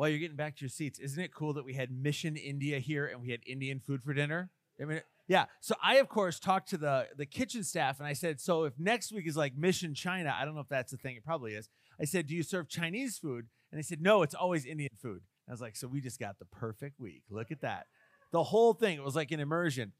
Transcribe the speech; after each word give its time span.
while 0.00 0.08
you're 0.08 0.18
getting 0.18 0.34
back 0.34 0.56
to 0.56 0.62
your 0.62 0.70
seats, 0.70 0.98
isn't 0.98 1.22
it 1.22 1.34
cool 1.34 1.52
that 1.52 1.62
we 1.62 1.74
had 1.74 1.90
Mission 1.90 2.34
India 2.34 2.78
here 2.78 3.04
and 3.04 3.20
we 3.20 3.32
had 3.32 3.40
Indian 3.46 3.80
food 3.80 4.02
for 4.02 4.14
dinner? 4.14 4.48
I 4.80 4.86
mean, 4.86 5.02
yeah. 5.28 5.44
So 5.60 5.74
I, 5.84 5.96
of 5.96 6.08
course, 6.08 6.40
talked 6.40 6.70
to 6.70 6.78
the 6.78 7.08
the 7.18 7.26
kitchen 7.26 7.62
staff 7.62 7.98
and 7.98 8.08
I 8.08 8.14
said, 8.14 8.40
so 8.40 8.64
if 8.64 8.72
next 8.78 9.12
week 9.12 9.26
is 9.26 9.36
like 9.36 9.58
Mission 9.58 9.92
China, 9.92 10.34
I 10.34 10.46
don't 10.46 10.54
know 10.54 10.62
if 10.62 10.70
that's 10.70 10.94
a 10.94 10.96
thing. 10.96 11.16
It 11.16 11.22
probably 11.22 11.52
is. 11.52 11.68
I 12.00 12.06
said, 12.06 12.28
do 12.28 12.34
you 12.34 12.42
serve 12.42 12.66
Chinese 12.66 13.18
food? 13.18 13.48
And 13.70 13.78
they 13.78 13.82
said, 13.82 14.00
no, 14.00 14.22
it's 14.22 14.34
always 14.34 14.64
Indian 14.64 14.96
food. 15.02 15.20
I 15.46 15.50
was 15.50 15.60
like, 15.60 15.76
so 15.76 15.86
we 15.86 16.00
just 16.00 16.18
got 16.18 16.38
the 16.38 16.46
perfect 16.46 16.98
week. 16.98 17.24
Look 17.28 17.50
at 17.50 17.60
that. 17.60 17.84
The 18.32 18.44
whole 18.44 18.72
thing. 18.72 18.96
It 18.96 19.04
was 19.04 19.16
like 19.16 19.32
an 19.32 19.40
immersion. 19.40 19.92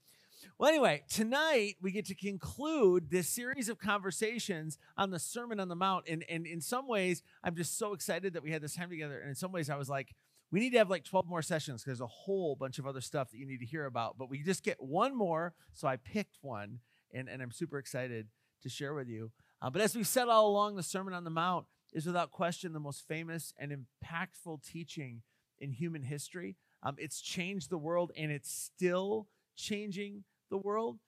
Well, 0.59 0.69
anyway, 0.69 1.03
tonight 1.09 1.77
we 1.81 1.91
get 1.91 2.07
to 2.07 2.15
conclude 2.15 3.11
this 3.11 3.29
series 3.29 3.69
of 3.69 3.79
conversations 3.79 4.79
on 4.97 5.11
the 5.11 5.19
Sermon 5.19 5.61
on 5.61 5.69
the 5.69 5.77
Mount. 5.77 6.07
And, 6.09 6.25
and 6.29 6.47
in 6.47 6.61
some 6.61 6.87
ways, 6.87 7.23
I'm 7.43 7.57
just 7.57 7.79
so 7.79 7.93
excited 7.93 8.35
that 8.35 8.43
we 8.43 8.51
had 8.51 8.63
this 8.63 8.75
time 8.75 8.91
together. 8.91 9.19
And 9.21 9.31
in 9.31 9.35
some 9.35 9.53
ways, 9.53 9.71
I 9.71 9.77
was 9.77 9.89
like, 9.89 10.15
we 10.51 10.61
need 10.61 10.71
to 10.71 10.79
have 10.79 10.91
like 10.91 11.05
12 11.05 11.29
more 11.29 11.43
sessions 11.43 11.83
because 11.83 11.99
there's 11.99 12.07
a 12.07 12.13
whole 12.13 12.57
bunch 12.57 12.79
of 12.79 12.87
other 12.87 13.01
stuff 13.01 13.31
that 13.31 13.39
you 13.39 13.47
need 13.47 13.61
to 13.61 13.67
hear 13.67 13.87
about. 13.87 14.19
But 14.19 14.29
we 14.31 14.43
just 14.43 14.63
get 14.63 14.83
one 14.83 15.17
more. 15.17 15.55
So 15.73 15.87
I 15.89 15.97
picked 15.97 16.39
one, 16.41 16.81
and, 17.15 17.29
and 17.29 17.41
I'm 17.41 17.53
super 17.53 17.79
excited 17.79 18.29
to 18.63 18.69
share 18.69 18.95
with 18.95 19.09
you. 19.09 19.31
Uh, 19.63 19.71
but 19.71 19.83
as 19.83 19.95
we've 19.95 20.07
said 20.07 20.29
all 20.29 20.49
along, 20.49 20.77
the 20.77 20.83
Sermon 20.83 21.15
on 21.15 21.25
the 21.25 21.31
Mount 21.31 21.67
is 21.93 22.07
without 22.07 22.31
question 22.31 22.73
the 22.73 22.81
most 22.81 23.07
famous 23.07 23.53
and 23.59 23.73
impactful 23.73 24.65
teaching 24.65 25.23
in 25.59 25.73
human 25.73 26.03
history. 26.03 26.57
Um, 26.83 26.97
it's 26.99 27.21
changed 27.21 27.71
the 27.71 27.79
world, 27.79 28.11
and 28.17 28.31
it's 28.31 28.53
still 28.53 29.29
changing 29.57 30.25
the 30.51 30.59
world. 30.59 30.99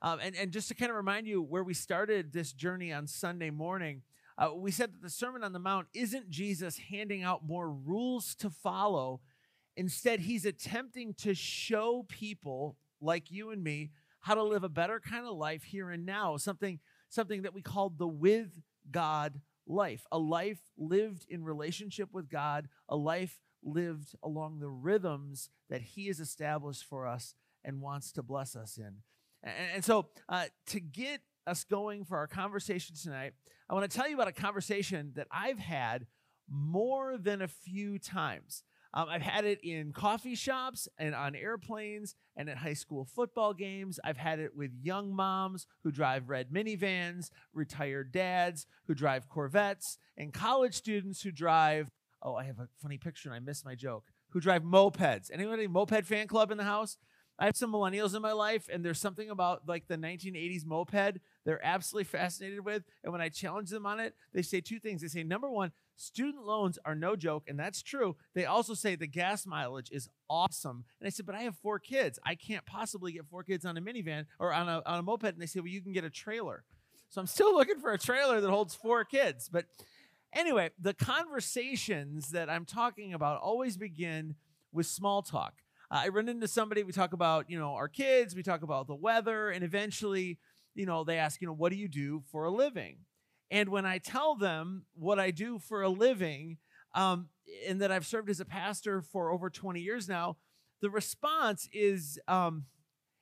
Um, 0.00 0.18
and, 0.20 0.34
and 0.34 0.50
just 0.50 0.68
to 0.68 0.74
kind 0.74 0.90
of 0.90 0.96
remind 0.96 1.26
you 1.26 1.42
where 1.42 1.62
we 1.62 1.74
started 1.74 2.32
this 2.32 2.52
journey 2.52 2.92
on 2.92 3.06
Sunday 3.06 3.50
morning, 3.50 4.02
uh, 4.38 4.50
we 4.54 4.70
said 4.70 4.92
that 4.92 5.02
the 5.02 5.10
Sermon 5.10 5.44
on 5.44 5.52
the 5.52 5.58
Mount 5.58 5.86
isn't 5.94 6.30
Jesus 6.30 6.78
handing 6.90 7.22
out 7.22 7.46
more 7.46 7.70
rules 7.70 8.34
to 8.36 8.50
follow. 8.50 9.20
Instead, 9.76 10.20
he's 10.20 10.44
attempting 10.44 11.14
to 11.14 11.34
show 11.34 12.04
people 12.08 12.76
like 13.00 13.30
you 13.30 13.50
and 13.50 13.62
me 13.62 13.90
how 14.20 14.34
to 14.34 14.42
live 14.42 14.64
a 14.64 14.68
better 14.68 15.00
kind 15.00 15.26
of 15.26 15.34
life 15.34 15.64
here 15.64 15.90
and 15.90 16.06
now, 16.06 16.36
something, 16.36 16.78
something 17.08 17.42
that 17.42 17.54
we 17.54 17.62
call 17.62 17.90
the 17.90 18.06
with 18.06 18.60
God 18.90 19.40
life, 19.66 20.06
a 20.10 20.18
life 20.18 20.60
lived 20.76 21.26
in 21.28 21.44
relationship 21.44 22.08
with 22.12 22.28
God, 22.28 22.68
a 22.88 22.96
life 22.96 23.40
lived 23.62 24.14
along 24.22 24.58
the 24.58 24.68
rhythms 24.68 25.50
that 25.70 25.82
he 25.82 26.08
has 26.08 26.18
established 26.18 26.84
for 26.84 27.06
us 27.06 27.34
and 27.64 27.80
wants 27.80 28.12
to 28.12 28.22
bless 28.22 28.56
us 28.56 28.78
in. 28.78 28.96
And, 29.42 29.54
and 29.74 29.84
so, 29.84 30.08
uh, 30.28 30.46
to 30.68 30.80
get 30.80 31.20
us 31.46 31.64
going 31.64 32.04
for 32.04 32.16
our 32.16 32.26
conversation 32.26 32.94
tonight, 32.96 33.32
I 33.68 33.74
want 33.74 33.90
to 33.90 33.96
tell 33.96 34.08
you 34.08 34.14
about 34.14 34.28
a 34.28 34.32
conversation 34.32 35.12
that 35.16 35.28
I've 35.30 35.58
had 35.58 36.06
more 36.48 37.16
than 37.16 37.42
a 37.42 37.48
few 37.48 37.98
times. 37.98 38.64
Um, 38.94 39.08
I've 39.08 39.22
had 39.22 39.46
it 39.46 39.60
in 39.62 39.92
coffee 39.92 40.34
shops 40.34 40.86
and 40.98 41.14
on 41.14 41.34
airplanes 41.34 42.14
and 42.36 42.50
at 42.50 42.58
high 42.58 42.74
school 42.74 43.06
football 43.06 43.54
games. 43.54 43.98
I've 44.04 44.18
had 44.18 44.38
it 44.38 44.54
with 44.54 44.70
young 44.82 45.14
moms 45.14 45.66
who 45.82 45.90
drive 45.90 46.28
red 46.28 46.50
minivans, 46.50 47.30
retired 47.54 48.12
dads 48.12 48.66
who 48.86 48.94
drive 48.94 49.28
Corvettes, 49.30 49.96
and 50.18 50.32
college 50.32 50.74
students 50.74 51.22
who 51.22 51.32
drive. 51.32 51.90
Oh, 52.22 52.34
I 52.34 52.44
have 52.44 52.58
a 52.58 52.68
funny 52.82 52.98
picture 52.98 53.30
and 53.30 53.36
I 53.36 53.40
missed 53.40 53.64
my 53.64 53.74
joke. 53.74 54.04
Who 54.30 54.40
drive 54.40 54.62
mopeds? 54.62 55.30
Anybody 55.32 55.66
moped 55.66 56.04
fan 56.04 56.26
club 56.26 56.50
in 56.50 56.58
the 56.58 56.64
house? 56.64 56.98
I 57.38 57.46
have 57.46 57.56
some 57.56 57.72
millennials 57.72 58.14
in 58.14 58.22
my 58.22 58.32
life, 58.32 58.68
and 58.72 58.84
there's 58.84 59.00
something 59.00 59.30
about 59.30 59.62
like 59.66 59.88
the 59.88 59.96
1980s 59.96 60.64
moped 60.64 61.18
they're 61.44 61.64
absolutely 61.64 62.04
fascinated 62.04 62.64
with. 62.64 62.84
And 63.02 63.12
when 63.12 63.20
I 63.20 63.28
challenge 63.28 63.70
them 63.70 63.86
on 63.86 64.00
it, 64.00 64.14
they 64.32 64.42
say 64.42 64.60
two 64.60 64.78
things. 64.78 65.02
They 65.02 65.08
say, 65.08 65.24
number 65.24 65.50
one, 65.50 65.72
student 65.96 66.44
loans 66.44 66.78
are 66.84 66.94
no 66.94 67.16
joke, 67.16 67.44
and 67.48 67.58
that's 67.58 67.82
true. 67.82 68.16
They 68.34 68.44
also 68.44 68.74
say 68.74 68.94
the 68.94 69.06
gas 69.06 69.46
mileage 69.46 69.90
is 69.90 70.08
awesome. 70.30 70.84
And 71.00 71.06
I 71.06 71.10
said, 71.10 71.26
but 71.26 71.34
I 71.34 71.42
have 71.42 71.56
four 71.56 71.78
kids. 71.78 72.18
I 72.24 72.34
can't 72.34 72.64
possibly 72.64 73.12
get 73.12 73.26
four 73.28 73.42
kids 73.42 73.64
on 73.64 73.76
a 73.76 73.80
minivan 73.80 74.26
or 74.38 74.52
on 74.52 74.68
a, 74.68 74.82
on 74.86 75.00
a 75.00 75.02
moped. 75.02 75.24
And 75.24 75.40
they 75.40 75.46
say, 75.46 75.60
well, 75.60 75.68
you 75.68 75.82
can 75.82 75.92
get 75.92 76.04
a 76.04 76.10
trailer. 76.10 76.64
So 77.10 77.20
I'm 77.20 77.26
still 77.26 77.54
looking 77.56 77.80
for 77.80 77.92
a 77.92 77.98
trailer 77.98 78.40
that 78.40 78.50
holds 78.50 78.74
four 78.74 79.04
kids. 79.04 79.48
But 79.48 79.66
anyway, 80.32 80.70
the 80.80 80.94
conversations 80.94 82.30
that 82.30 82.48
I'm 82.48 82.64
talking 82.64 83.14
about 83.14 83.40
always 83.40 83.76
begin 83.76 84.36
with 84.72 84.86
small 84.86 85.22
talk. 85.22 85.54
I 85.92 86.08
run 86.08 86.26
into 86.30 86.48
somebody, 86.48 86.82
we 86.84 86.92
talk 86.92 87.12
about, 87.12 87.50
you 87.50 87.58
know, 87.58 87.74
our 87.74 87.86
kids, 87.86 88.34
we 88.34 88.42
talk 88.42 88.62
about 88.62 88.86
the 88.86 88.94
weather, 88.94 89.50
and 89.50 89.62
eventually, 89.62 90.38
you 90.74 90.86
know, 90.86 91.04
they 91.04 91.18
ask, 91.18 91.42
you 91.42 91.46
know, 91.46 91.52
what 91.52 91.70
do 91.70 91.76
you 91.76 91.86
do 91.86 92.22
for 92.32 92.44
a 92.44 92.50
living? 92.50 92.96
And 93.50 93.68
when 93.68 93.84
I 93.84 93.98
tell 93.98 94.34
them 94.34 94.86
what 94.94 95.20
I 95.20 95.30
do 95.30 95.58
for 95.58 95.82
a 95.82 95.90
living, 95.90 96.56
um, 96.94 97.28
and 97.68 97.82
that 97.82 97.92
I've 97.92 98.06
served 98.06 98.30
as 98.30 98.40
a 98.40 98.46
pastor 98.46 99.02
for 99.02 99.30
over 99.30 99.50
20 99.50 99.80
years 99.80 100.08
now, 100.08 100.38
the 100.80 100.88
response 100.88 101.68
is 101.74 102.18
um, 102.26 102.64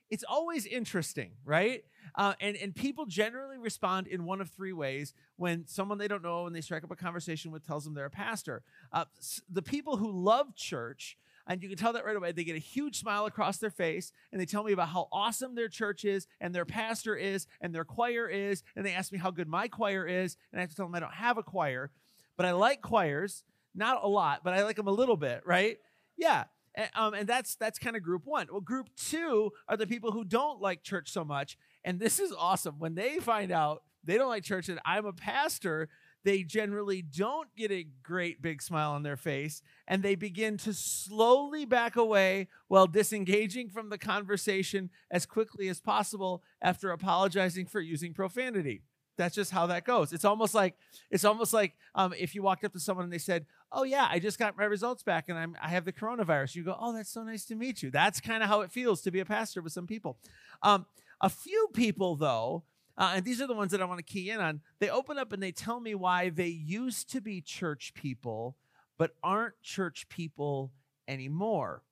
it's 0.08 0.25
always 0.28 0.64
interesting, 0.64 1.32
right? 1.44 1.82
Uh, 2.14 2.34
and, 2.41 2.56
and 2.56 2.72
people 2.72 3.04
generally 3.04 3.58
respond 3.58 4.06
in 4.06 4.25
one 4.25 4.41
of 4.41 4.48
three 4.48 4.72
ways 4.72 5.12
when 5.37 5.66
someone 5.66 5.98
they 5.98 6.08
don't 6.08 6.22
know 6.22 6.47
and 6.47 6.54
they 6.54 6.60
strike 6.60 6.84
up 6.84 6.92
a 6.92 6.97
conversation 6.97 7.50
with 7.50 7.66
tells 7.66 7.82
them 7.82 7.94
they're 7.94 8.06
a 8.06 8.10
pastor. 8.10 8.62
Uh, 8.92 9.06
the 9.48 9.62
people 9.62 9.97
who 9.97 10.12
love 10.12 10.54
church 10.54 11.16
and 11.46 11.62
you 11.62 11.68
can 11.68 11.78
tell 11.78 11.92
that 11.92 12.04
right 12.04 12.16
away. 12.16 12.32
They 12.32 12.44
get 12.44 12.56
a 12.56 12.60
huge 12.60 12.98
smile 12.98 13.26
across 13.26 13.58
their 13.58 13.70
face 13.70 14.12
and 14.32 14.40
they 14.40 14.46
tell 14.46 14.64
me 14.64 14.72
about 14.72 14.88
how 14.88 15.08
awesome 15.12 15.54
their 15.54 15.68
church 15.68 16.04
is 16.04 16.26
and 16.40 16.54
their 16.54 16.64
pastor 16.64 17.16
is 17.16 17.46
and 17.60 17.74
their 17.74 17.84
choir 17.84 18.28
is. 18.28 18.62
And 18.76 18.84
they 18.84 18.92
ask 18.92 19.12
me 19.12 19.18
how 19.18 19.30
good 19.30 19.48
my 19.48 19.68
choir 19.68 20.06
is. 20.06 20.36
And 20.52 20.60
I 20.60 20.62
have 20.62 20.70
to 20.70 20.76
tell 20.76 20.86
them 20.86 20.94
I 20.94 21.00
don't 21.00 21.14
have 21.14 21.38
a 21.38 21.42
choir, 21.42 21.90
but 22.36 22.46
I 22.46 22.52
like 22.52 22.82
choirs. 22.82 23.44
Not 23.74 24.02
a 24.02 24.08
lot, 24.08 24.42
but 24.42 24.52
I 24.52 24.64
like 24.64 24.76
them 24.76 24.88
a 24.88 24.92
little 24.92 25.16
bit, 25.16 25.42
right? 25.46 25.78
Yeah. 26.16 26.44
And, 26.74 26.90
um, 26.94 27.14
and 27.14 27.28
that's 27.28 27.56
that's 27.56 27.78
kind 27.78 27.96
of 27.96 28.02
group 28.02 28.22
one. 28.24 28.48
Well, 28.50 28.60
group 28.60 28.90
two 28.96 29.52
are 29.68 29.76
the 29.76 29.86
people 29.86 30.12
who 30.12 30.24
don't 30.24 30.60
like 30.60 30.82
church 30.82 31.10
so 31.10 31.24
much, 31.24 31.56
and 31.84 31.98
this 31.98 32.20
is 32.20 32.32
awesome. 32.32 32.76
When 32.78 32.94
they 32.94 33.18
find 33.18 33.50
out 33.50 33.82
they 34.04 34.16
don't 34.16 34.28
like 34.28 34.44
church 34.44 34.68
and 34.68 34.80
I'm 34.84 35.06
a 35.06 35.12
pastor, 35.12 35.88
they 36.25 36.42
generally 36.42 37.03
don't 37.03 37.48
get 37.56 37.70
a 37.70 37.86
great 38.03 38.42
big 38.42 38.62
smile 38.62 38.92
on 38.92 39.03
their 39.03 39.16
face 39.16 39.62
and 39.88 40.03
they 40.03 40.14
begin 40.14 40.56
to 40.58 40.75
slowly 40.75 41.64
back 41.64 41.97
away 41.97 42.48
while 42.69 42.86
disengaging 42.86 43.69
from 43.69 43.88
the 43.88 43.98
conversation 43.98 44.91
as 45.10 45.26
quickly 45.26 45.69
as 45.69 45.81
possible 45.81 46.42
after 46.60 46.91
apologizing 46.91 47.66
for 47.66 47.81
using 47.81 48.12
profanity. 48.12 48.82
That's 49.16 49.34
just 49.34 49.50
how 49.50 49.66
that 49.66 49.84
goes. 49.84 50.12
It's 50.12 50.25
almost 50.25 50.54
like 50.54 50.76
it's 51.10 51.25
almost 51.25 51.53
like 51.53 51.75
um, 51.94 52.14
if 52.19 52.34
you 52.34 52.42
walked 52.42 52.64
up 52.64 52.72
to 52.72 52.81
someone 52.81 53.04
and 53.04 53.12
they 53.12 53.19
said 53.19 53.44
oh 53.72 53.84
yeah 53.84 54.08
i 54.10 54.19
just 54.19 54.38
got 54.38 54.56
my 54.56 54.64
results 54.64 55.02
back 55.02 55.28
and 55.28 55.38
I'm, 55.38 55.56
i 55.62 55.69
have 55.69 55.84
the 55.84 55.92
coronavirus 55.92 56.56
you 56.56 56.64
go 56.64 56.76
oh 56.81 56.92
that's 56.92 57.12
so 57.12 57.22
nice 57.22 57.44
to 57.47 57.54
meet 57.54 57.82
you. 57.82 57.91
That's 57.91 58.20
kind 58.20 58.42
of 58.42 58.48
how 58.48 58.62
it 58.62 58.72
feels 58.72 59.02
to 59.02 59.10
be 59.10 59.20
a 59.20 59.25
pastor 59.25 59.62
with 59.62 59.72
some 59.72 59.87
people. 59.87 60.16
Um, 60.62 60.87
a 61.20 61.28
few 61.28 61.69
people 61.75 62.16
though 62.16 62.64
uh, 63.00 63.12
and 63.15 63.25
these 63.25 63.41
are 63.41 63.47
the 63.47 63.55
ones 63.55 63.72
that 63.72 63.81
I 63.81 63.87
want 63.87 63.97
to 63.97 64.05
key 64.05 64.28
in 64.28 64.41
on. 64.41 64.61
They 64.78 64.91
open 64.91 65.16
up 65.19 65.33
and 65.33 65.43
they 65.43 65.53
tell 65.53 65.81
me 65.81 65.94
why 65.94 66.28
they 66.28 66.49
used 66.49 67.11
to 67.12 67.22
be 67.22 67.41
church 67.41 67.94
people, 67.94 68.59
but 68.99 69.12
aren't 69.22 69.61
church 69.62 70.06
people 70.11 70.71
anymore. 71.09 71.83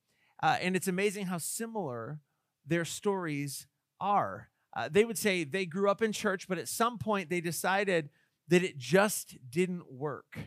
Uh, 0.43 0.57
and 0.61 0.75
it's 0.75 0.87
amazing 0.87 1.25
how 1.25 1.39
similar 1.39 2.19
their 2.63 2.85
stories 2.85 3.65
are. 3.99 4.49
Uh, 4.77 4.87
they 4.89 5.03
would 5.03 5.17
say 5.17 5.43
they 5.43 5.65
grew 5.65 5.89
up 5.89 6.03
in 6.03 6.11
church, 6.11 6.47
but 6.47 6.59
at 6.59 6.67
some 6.67 6.99
point 6.99 7.31
they 7.31 7.41
decided 7.41 8.09
that 8.47 8.63
it 8.63 8.77
just 8.77 9.35
didn't 9.49 9.91
work. 9.91 10.37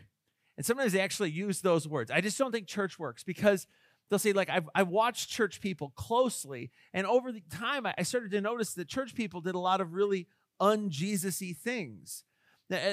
And 0.55 0.65
sometimes 0.65 0.93
they 0.93 1.01
actually 1.01 1.31
use 1.31 1.59
those 1.59 1.89
words. 1.89 2.09
I 2.09 2.21
just 2.21 2.37
don't 2.37 2.53
think 2.53 2.67
church 2.67 2.97
works 2.97 3.21
because 3.21 3.67
they'll 4.09 4.17
say 4.19 4.31
like 4.31 4.49
I've, 4.49 4.69
I've 4.73 4.87
watched 4.87 5.29
church 5.29 5.59
people 5.59 5.91
closely 5.95 6.71
and 6.93 7.07
over 7.07 7.31
the 7.31 7.41
time 7.49 7.87
i 7.97 8.03
started 8.03 8.29
to 8.31 8.41
notice 8.41 8.73
that 8.75 8.87
church 8.87 9.15
people 9.15 9.41
did 9.41 9.55
a 9.55 9.59
lot 9.59 9.81
of 9.81 9.93
really 9.93 10.27
unjesusy 10.63 11.55
things. 11.55 12.23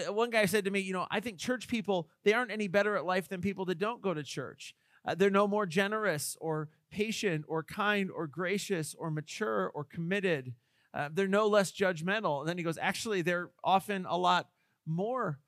One 0.08 0.30
guy 0.30 0.44
said 0.46 0.64
to 0.64 0.70
me, 0.70 0.80
you 0.80 0.92
know, 0.92 1.06
I 1.10 1.20
think 1.20 1.38
church 1.38 1.68
people 1.68 2.08
they 2.24 2.34
aren't 2.34 2.50
any 2.50 2.68
better 2.68 2.96
at 2.96 3.06
life 3.06 3.28
than 3.28 3.40
people 3.40 3.64
that 3.66 3.78
don't 3.78 4.02
go 4.02 4.12
to 4.12 4.22
church. 4.22 4.74
Uh, 5.06 5.14
they're 5.14 5.30
no 5.30 5.48
more 5.48 5.64
generous 5.64 6.36
or 6.40 6.68
patient 6.90 7.44
or 7.48 7.62
kind 7.62 8.10
or 8.10 8.26
gracious 8.26 8.94
or 8.98 9.10
mature 9.10 9.70
or 9.74 9.84
committed. 9.84 10.52
Uh, 10.92 11.08
they're 11.12 11.28
no 11.28 11.46
less 11.46 11.72
judgmental. 11.72 12.40
And 12.40 12.48
then 12.48 12.58
he 12.58 12.64
goes, 12.64 12.76
actually, 12.76 13.22
they're 13.22 13.50
often 13.64 14.04
a 14.06 14.18
lot 14.18 14.48
more 14.84 15.38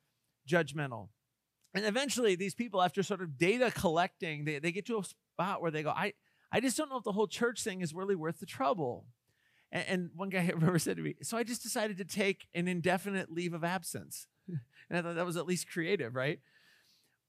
judgmental. 0.49 1.09
And 1.75 1.85
eventually, 1.85 2.35
these 2.35 2.55
people, 2.55 2.81
after 2.81 3.03
sort 3.03 3.23
of 3.23 3.37
data 3.37 3.71
collecting, 3.71 4.45
they, 4.45 4.59
they 4.59 4.73
get 4.73 4.87
to 4.87 4.99
a 4.99 5.05
spot 5.05 5.61
where 5.61 5.71
they 5.71 5.83
go, 5.83 5.91
I, 5.91 6.15
I 6.51 6.61
just 6.61 6.77
don't 6.77 6.89
know 6.89 6.99
if 6.99 7.05
the 7.05 7.13
whole 7.13 7.27
church 7.27 7.63
thing 7.63 7.81
is 7.81 7.93
really 7.93 8.15
worth 8.15 8.41
the 8.41 8.47
trouble. 8.47 9.07
And, 9.73 9.85
and 9.89 10.11
one 10.15 10.29
guy 10.29 10.41
I 10.49 10.51
remember 10.51 10.79
said 10.79 10.97
to 10.99 11.03
me, 11.03 11.17
So 11.23 11.37
I 11.37 11.43
just 11.43 11.63
decided 11.63 11.99
to 11.99 12.05
take 12.05 12.47
an 12.55 12.69
indefinite 12.69 13.33
leave 13.33 13.55
of 13.55 13.65
absence. 13.65 14.27
and 14.49 14.59
I 14.99 15.03
thought 15.03 15.17
that 15.17 15.27
was 15.27 15.37
at 15.37 15.47
least 15.47 15.71
creative, 15.71 16.15
right? 16.15 16.39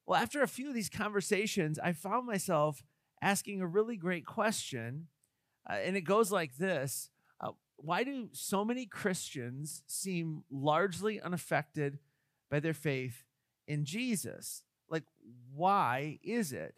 Well, 0.06 0.22
after 0.22 0.42
a 0.42 0.48
few 0.48 0.68
of 0.68 0.74
these 0.74 0.90
conversations, 0.90 1.80
I 1.80 1.94
found 1.94 2.28
myself 2.28 2.84
asking 3.22 3.62
a 3.62 3.68
really 3.68 3.96
great 3.96 4.26
question. 4.26 5.08
Uh, 5.68 5.76
and 5.76 5.96
it 5.96 6.02
goes 6.02 6.32
like 6.32 6.58
this 6.58 7.10
uh, 7.40 7.52
Why 7.78 8.04
do 8.04 8.30
so 8.34 8.66
many 8.66 8.86
Christians 8.86 9.82
seem 9.88 10.44
largely 10.52 11.22
unaffected 11.22 12.00
by 12.52 12.60
their 12.60 12.74
faith 12.74 13.24
in 13.68 13.86
Jesus? 13.86 14.64
Like, 14.90 15.04
why 15.56 16.20
is 16.22 16.52
it? 16.52 16.76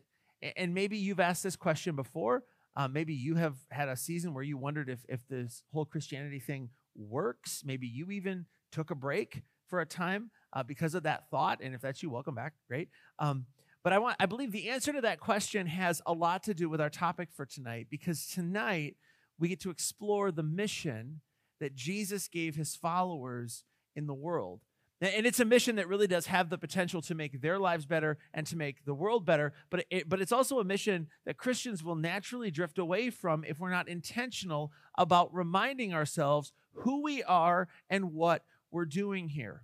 And 0.55 0.75
maybe 0.75 0.97
you've 0.97 1.19
asked 1.19 1.43
this 1.43 1.55
question 1.55 1.95
before. 1.95 2.43
Uh, 2.75 2.87
maybe 2.87 3.13
you 3.13 3.35
have 3.35 3.55
had 3.69 3.89
a 3.89 3.95
season 3.95 4.33
where 4.33 4.43
you 4.43 4.57
wondered 4.57 4.89
if, 4.89 4.99
if 5.07 5.25
this 5.29 5.63
whole 5.71 5.85
Christianity 5.85 6.39
thing 6.39 6.69
works. 6.95 7.63
Maybe 7.65 7.87
you 7.87 8.11
even 8.11 8.45
took 8.71 8.91
a 8.91 8.95
break 8.95 9.43
for 9.67 9.79
a 9.79 9.85
time 9.85 10.31
uh, 10.53 10.63
because 10.63 10.95
of 10.95 11.03
that 11.03 11.29
thought. 11.29 11.59
And 11.61 11.73
if 11.73 11.81
that's 11.81 12.03
you, 12.03 12.09
welcome 12.09 12.35
back. 12.35 12.53
Great. 12.67 12.89
Um, 13.19 13.45
but 13.83 13.93
I 13.93 13.99
want 13.99 14.15
I 14.19 14.25
believe 14.25 14.51
the 14.51 14.69
answer 14.69 14.91
to 14.93 15.01
that 15.01 15.19
question 15.19 15.67
has 15.67 16.01
a 16.07 16.13
lot 16.13 16.43
to 16.43 16.53
do 16.53 16.69
with 16.69 16.81
our 16.81 16.89
topic 16.89 17.29
for 17.31 17.45
tonight 17.45 17.87
because 17.89 18.25
tonight 18.25 18.95
we 19.37 19.47
get 19.47 19.59
to 19.61 19.69
explore 19.69 20.31
the 20.31 20.43
mission 20.43 21.21
that 21.59 21.75
Jesus 21.75 22.27
gave 22.27 22.55
his 22.55 22.75
followers 22.75 23.63
in 23.95 24.07
the 24.07 24.13
world. 24.13 24.61
And 25.01 25.25
it's 25.25 25.41
a 25.41 25.45
mission 25.45 25.75
that 25.75 25.89
really 25.89 26.07
does 26.07 26.27
have 26.27 26.49
the 26.49 26.57
potential 26.57 27.01
to 27.03 27.15
make 27.15 27.41
their 27.41 27.59
lives 27.59 27.85
better 27.85 28.17
and 28.33 28.47
to 28.47 28.55
make 28.55 28.85
the 28.85 28.93
world 28.93 29.25
better. 29.25 29.51
But, 29.69 29.85
it, 29.89 30.07
but 30.07 30.21
it's 30.21 30.31
also 30.31 30.59
a 30.59 30.63
mission 30.63 31.07
that 31.25 31.37
Christians 31.37 31.83
will 31.83 31.95
naturally 31.95 32.49
drift 32.49 32.77
away 32.77 33.09
from 33.09 33.43
if 33.43 33.59
we're 33.59 33.71
not 33.71 33.89
intentional 33.89 34.71
about 34.97 35.33
reminding 35.33 35.93
ourselves 35.93 36.53
who 36.73 37.01
we 37.01 37.23
are 37.23 37.67
and 37.89 38.13
what 38.13 38.45
we're 38.71 38.85
doing 38.85 39.27
here. 39.29 39.63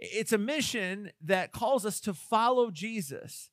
It's 0.00 0.32
a 0.32 0.38
mission 0.38 1.12
that 1.22 1.52
calls 1.52 1.86
us 1.86 2.00
to 2.00 2.12
follow 2.12 2.70
Jesus, 2.70 3.50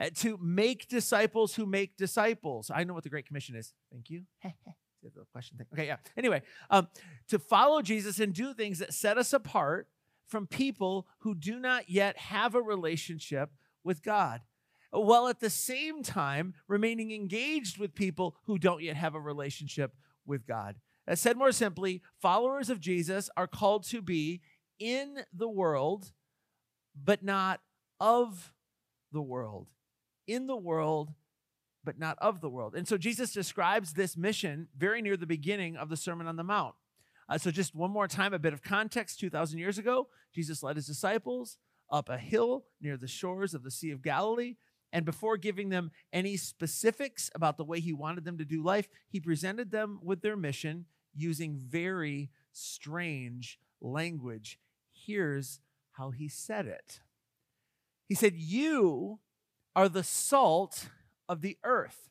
uh, 0.00 0.10
to 0.16 0.38
make 0.40 0.88
disciples 0.88 1.54
who 1.54 1.66
make 1.66 1.96
disciples. 1.96 2.70
I 2.74 2.84
know 2.84 2.94
what 2.94 3.04
the 3.04 3.10
Great 3.10 3.26
Commission 3.26 3.54
is. 3.54 3.74
Thank 3.92 4.08
you. 4.08 4.22
the 4.42 5.24
question 5.32 5.58
thing. 5.58 5.66
Okay, 5.74 5.86
yeah. 5.86 5.98
Anyway, 6.16 6.42
um, 6.70 6.88
to 7.28 7.38
follow 7.38 7.82
Jesus 7.82 8.18
and 8.18 8.32
do 8.32 8.54
things 8.54 8.78
that 8.78 8.94
set 8.94 9.18
us 9.18 9.34
apart 9.34 9.88
from 10.26 10.46
people 10.46 11.06
who 11.20 11.34
do 11.34 11.58
not 11.58 11.88
yet 11.88 12.16
have 12.16 12.54
a 12.54 12.62
relationship 12.62 13.50
with 13.82 14.02
God, 14.02 14.40
while 14.90 15.28
at 15.28 15.40
the 15.40 15.50
same 15.50 16.02
time 16.02 16.54
remaining 16.68 17.10
engaged 17.10 17.78
with 17.78 17.94
people 17.94 18.36
who 18.44 18.58
don't 18.58 18.82
yet 18.82 18.96
have 18.96 19.14
a 19.14 19.20
relationship 19.20 19.94
with 20.26 20.46
God. 20.46 20.76
As 21.06 21.20
said 21.20 21.36
more 21.36 21.52
simply, 21.52 22.02
followers 22.20 22.70
of 22.70 22.80
Jesus 22.80 23.28
are 23.36 23.46
called 23.46 23.84
to 23.88 24.00
be 24.00 24.40
in 24.78 25.18
the 25.32 25.48
world, 25.48 26.12
but 26.94 27.22
not 27.22 27.60
of 28.00 28.52
the 29.12 29.20
world. 29.22 29.68
In 30.26 30.46
the 30.46 30.56
world, 30.56 31.12
but 31.84 31.98
not 31.98 32.16
of 32.20 32.40
the 32.40 32.48
world. 32.48 32.74
And 32.74 32.88
so 32.88 32.96
Jesus 32.96 33.32
describes 33.32 33.92
this 33.92 34.16
mission 34.16 34.68
very 34.76 35.02
near 35.02 35.16
the 35.16 35.26
beginning 35.26 35.76
of 35.76 35.90
the 35.90 35.96
Sermon 35.96 36.26
on 36.26 36.36
the 36.36 36.42
Mount. 36.42 36.74
Uh, 37.28 37.38
so, 37.38 37.50
just 37.50 37.74
one 37.74 37.90
more 37.90 38.08
time, 38.08 38.34
a 38.34 38.38
bit 38.38 38.52
of 38.52 38.62
context 38.62 39.20
2,000 39.20 39.58
years 39.58 39.78
ago, 39.78 40.08
Jesus 40.34 40.62
led 40.62 40.76
his 40.76 40.86
disciples 40.86 41.58
up 41.90 42.08
a 42.08 42.18
hill 42.18 42.64
near 42.80 42.96
the 42.96 43.06
shores 43.06 43.54
of 43.54 43.62
the 43.62 43.70
Sea 43.70 43.90
of 43.90 44.02
Galilee. 44.02 44.56
And 44.92 45.04
before 45.04 45.36
giving 45.36 45.70
them 45.70 45.90
any 46.12 46.36
specifics 46.36 47.30
about 47.34 47.56
the 47.56 47.64
way 47.64 47.80
he 47.80 47.92
wanted 47.92 48.24
them 48.24 48.38
to 48.38 48.44
do 48.44 48.62
life, 48.62 48.88
he 49.08 49.18
presented 49.18 49.72
them 49.72 49.98
with 50.02 50.22
their 50.22 50.36
mission 50.36 50.86
using 51.16 51.60
very 51.66 52.30
strange 52.52 53.58
language. 53.80 54.58
Here's 54.92 55.60
how 55.92 56.10
he 56.10 56.28
said 56.28 56.66
it 56.66 57.00
He 58.06 58.14
said, 58.14 58.34
You 58.34 59.18
are 59.74 59.88
the 59.88 60.04
salt 60.04 60.90
of 61.28 61.40
the 61.40 61.58
earth. 61.64 62.10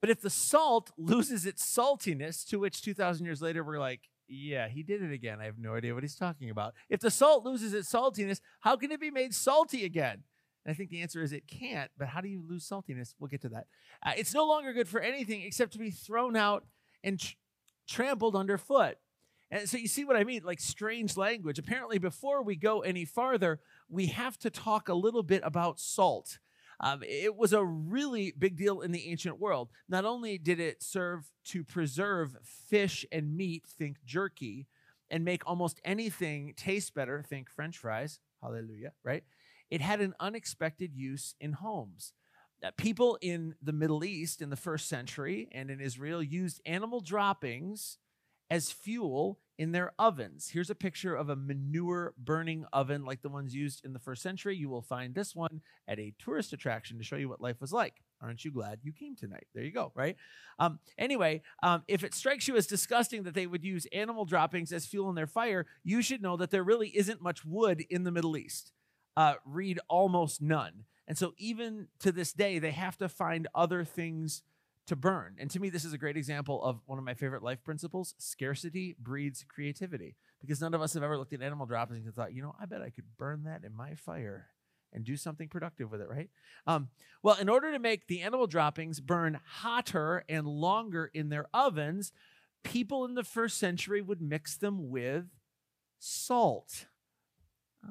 But 0.00 0.10
if 0.10 0.20
the 0.20 0.30
salt 0.30 0.90
loses 0.96 1.44
its 1.44 1.62
saltiness, 1.62 2.46
to 2.48 2.58
which 2.58 2.82
2,000 2.82 3.24
years 3.24 3.42
later 3.42 3.64
we're 3.64 3.80
like, 3.80 4.02
yeah, 4.28 4.68
he 4.68 4.82
did 4.82 5.02
it 5.02 5.12
again. 5.12 5.40
I 5.40 5.44
have 5.44 5.58
no 5.58 5.74
idea 5.74 5.94
what 5.94 6.02
he's 6.02 6.14
talking 6.14 6.50
about. 6.50 6.74
If 6.88 7.00
the 7.00 7.10
salt 7.10 7.44
loses 7.44 7.72
its 7.72 7.90
saltiness, 7.90 8.40
how 8.60 8.76
can 8.76 8.92
it 8.92 9.00
be 9.00 9.10
made 9.10 9.34
salty 9.34 9.84
again? 9.84 10.22
And 10.64 10.72
I 10.72 10.76
think 10.76 10.90
the 10.90 11.00
answer 11.00 11.22
is 11.22 11.32
it 11.32 11.46
can't. 11.46 11.90
But 11.96 12.08
how 12.08 12.20
do 12.20 12.28
you 12.28 12.42
lose 12.46 12.68
saltiness? 12.68 13.14
We'll 13.18 13.28
get 13.28 13.40
to 13.42 13.48
that. 13.50 13.66
Uh, 14.04 14.12
it's 14.16 14.34
no 14.34 14.46
longer 14.46 14.72
good 14.72 14.88
for 14.88 15.00
anything 15.00 15.42
except 15.42 15.72
to 15.72 15.78
be 15.78 15.90
thrown 15.90 16.36
out 16.36 16.66
and 17.02 17.18
tr- 17.18 17.34
trampled 17.88 18.36
underfoot. 18.36 18.98
And 19.50 19.68
so 19.68 19.78
you 19.78 19.88
see 19.88 20.04
what 20.04 20.16
I 20.16 20.24
mean? 20.24 20.42
Like 20.44 20.60
strange 20.60 21.16
language. 21.16 21.58
Apparently, 21.58 21.98
before 21.98 22.42
we 22.42 22.54
go 22.54 22.80
any 22.80 23.06
farther, 23.06 23.60
we 23.88 24.08
have 24.08 24.38
to 24.40 24.50
talk 24.50 24.88
a 24.90 24.94
little 24.94 25.22
bit 25.22 25.40
about 25.42 25.80
salt. 25.80 26.38
Um, 26.80 27.02
it 27.02 27.36
was 27.36 27.52
a 27.52 27.64
really 27.64 28.32
big 28.38 28.56
deal 28.56 28.80
in 28.80 28.92
the 28.92 29.08
ancient 29.08 29.40
world. 29.40 29.68
Not 29.88 30.04
only 30.04 30.38
did 30.38 30.60
it 30.60 30.82
serve 30.82 31.30
to 31.46 31.64
preserve 31.64 32.36
fish 32.44 33.04
and 33.10 33.36
meat, 33.36 33.64
think 33.66 33.96
jerky, 34.04 34.68
and 35.10 35.24
make 35.24 35.42
almost 35.46 35.80
anything 35.84 36.54
taste 36.56 36.94
better, 36.94 37.22
think 37.22 37.50
french 37.50 37.78
fries, 37.78 38.20
hallelujah, 38.42 38.92
right? 39.02 39.24
It 39.70 39.80
had 39.80 40.00
an 40.00 40.14
unexpected 40.20 40.94
use 40.94 41.34
in 41.40 41.52
homes. 41.54 42.12
Uh, 42.62 42.70
people 42.76 43.18
in 43.20 43.54
the 43.62 43.72
Middle 43.72 44.04
East 44.04 44.42
in 44.42 44.50
the 44.50 44.56
first 44.56 44.88
century 44.88 45.48
and 45.52 45.70
in 45.70 45.80
Israel 45.80 46.22
used 46.22 46.60
animal 46.66 47.00
droppings 47.00 47.98
as 48.50 48.72
fuel 48.72 49.38
in 49.58 49.72
their 49.72 49.92
ovens. 49.98 50.50
Here's 50.52 50.70
a 50.70 50.74
picture 50.74 51.14
of 51.14 51.28
a 51.28 51.36
manure 51.36 52.14
burning 52.16 52.64
oven 52.72 53.04
like 53.04 53.22
the 53.22 53.28
ones 53.28 53.54
used 53.54 53.84
in 53.84 53.92
the 53.92 53.98
first 53.98 54.22
century. 54.22 54.56
You 54.56 54.68
will 54.68 54.82
find 54.82 55.14
this 55.14 55.34
one 55.34 55.60
at 55.88 55.98
a 55.98 56.14
tourist 56.18 56.52
attraction 56.52 56.96
to 56.98 57.04
show 57.04 57.16
you 57.16 57.28
what 57.28 57.40
life 57.40 57.60
was 57.60 57.72
like. 57.72 57.94
Aren't 58.22 58.44
you 58.44 58.52
glad 58.52 58.78
you 58.82 58.92
came 58.92 59.16
tonight? 59.16 59.46
There 59.54 59.64
you 59.64 59.72
go, 59.72 59.92
right? 59.94 60.16
Um, 60.58 60.78
anyway, 60.96 61.42
um, 61.62 61.82
if 61.88 62.04
it 62.04 62.14
strikes 62.14 62.46
you 62.46 62.56
as 62.56 62.66
disgusting 62.66 63.24
that 63.24 63.34
they 63.34 63.46
would 63.46 63.64
use 63.64 63.86
animal 63.92 64.24
droppings 64.24 64.72
as 64.72 64.86
fuel 64.86 65.08
in 65.08 65.16
their 65.16 65.26
fire, 65.26 65.66
you 65.82 66.02
should 66.02 66.22
know 66.22 66.36
that 66.36 66.50
there 66.50 66.64
really 66.64 66.96
isn't 66.96 67.20
much 67.20 67.44
wood 67.44 67.84
in 67.90 68.04
the 68.04 68.12
Middle 68.12 68.36
East. 68.36 68.72
Uh, 69.16 69.34
read 69.44 69.80
almost 69.88 70.40
none. 70.40 70.84
And 71.08 71.16
so, 71.16 71.32
even 71.38 71.88
to 72.00 72.12
this 72.12 72.32
day, 72.32 72.58
they 72.58 72.70
have 72.70 72.98
to 72.98 73.08
find 73.08 73.48
other 73.54 73.82
things 73.82 74.42
to 74.88 74.96
burn. 74.96 75.36
And 75.38 75.50
to 75.50 75.60
me, 75.60 75.70
this 75.70 75.84
is 75.84 75.92
a 75.92 75.98
great 75.98 76.16
example 76.16 76.62
of 76.62 76.80
one 76.86 76.98
of 76.98 77.04
my 77.04 77.14
favorite 77.14 77.42
life 77.42 77.62
principles 77.62 78.14
scarcity 78.18 78.96
breeds 78.98 79.44
creativity. 79.46 80.16
Because 80.40 80.60
none 80.60 80.74
of 80.74 80.82
us 80.82 80.94
have 80.94 81.02
ever 81.02 81.18
looked 81.18 81.32
at 81.32 81.42
animal 81.42 81.66
droppings 81.66 82.06
and 82.06 82.14
thought, 82.14 82.32
you 82.32 82.42
know, 82.42 82.54
I 82.60 82.66
bet 82.66 82.82
I 82.82 82.90
could 82.90 83.04
burn 83.18 83.44
that 83.44 83.64
in 83.64 83.74
my 83.74 83.94
fire 83.94 84.48
and 84.92 85.04
do 85.04 85.16
something 85.16 85.48
productive 85.48 85.90
with 85.90 86.00
it, 86.00 86.08
right? 86.08 86.30
Um, 86.66 86.88
well, 87.22 87.36
in 87.38 87.48
order 87.48 87.72
to 87.72 87.78
make 87.78 88.06
the 88.06 88.22
animal 88.22 88.46
droppings 88.46 89.00
burn 89.00 89.40
hotter 89.44 90.24
and 90.28 90.46
longer 90.46 91.10
in 91.12 91.28
their 91.28 91.46
ovens, 91.52 92.12
people 92.62 93.04
in 93.04 93.14
the 93.14 93.24
first 93.24 93.58
century 93.58 94.00
would 94.00 94.22
mix 94.22 94.56
them 94.56 94.90
with 94.90 95.26
salt. 95.98 96.86
Ah, 97.84 97.90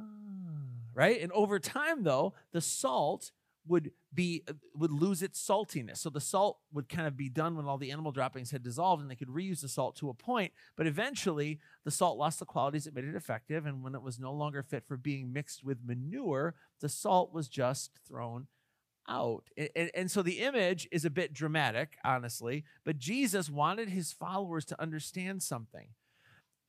right? 0.93 1.21
And 1.21 1.31
over 1.33 1.59
time, 1.59 2.03
though, 2.03 2.33
the 2.51 2.61
salt 2.61 3.31
would 3.67 3.91
be 4.13 4.43
uh, 4.47 4.53
would 4.75 4.91
lose 4.91 5.21
its 5.21 5.45
saltiness. 5.45 5.97
So 5.97 6.09
the 6.09 6.21
salt 6.21 6.59
would 6.73 6.89
kind 6.89 7.07
of 7.07 7.17
be 7.17 7.29
done 7.29 7.55
when 7.55 7.65
all 7.65 7.77
the 7.77 7.91
animal 7.91 8.11
droppings 8.11 8.51
had 8.51 8.63
dissolved 8.63 9.01
and 9.01 9.09
they 9.11 9.15
could 9.15 9.27
reuse 9.27 9.61
the 9.61 9.69
salt 9.69 9.95
to 9.97 10.09
a 10.09 10.13
point, 10.13 10.53
but 10.75 10.87
eventually 10.87 11.59
the 11.83 11.91
salt 11.91 12.17
lost 12.17 12.39
the 12.39 12.45
qualities 12.45 12.85
that 12.85 12.95
made 12.95 13.05
it 13.05 13.15
effective 13.15 13.65
and 13.65 13.83
when 13.83 13.95
it 13.95 14.01
was 14.01 14.19
no 14.19 14.33
longer 14.33 14.63
fit 14.63 14.85
for 14.85 14.97
being 14.97 15.31
mixed 15.31 15.63
with 15.63 15.77
manure, 15.85 16.55
the 16.79 16.89
salt 16.89 17.33
was 17.33 17.47
just 17.47 17.91
thrown 18.07 18.47
out. 19.09 19.45
And, 19.57 19.91
and, 19.93 20.11
so 20.11 20.21
the 20.21 20.39
image 20.39 20.87
is 20.91 21.05
a 21.05 21.09
bit 21.09 21.33
dramatic, 21.33 21.97
honestly, 22.03 22.65
but 22.83 22.97
Jesus 22.97 23.49
wanted 23.49 23.89
his 23.89 24.11
followers 24.11 24.65
to 24.65 24.81
understand 24.81 25.41
something 25.43 25.89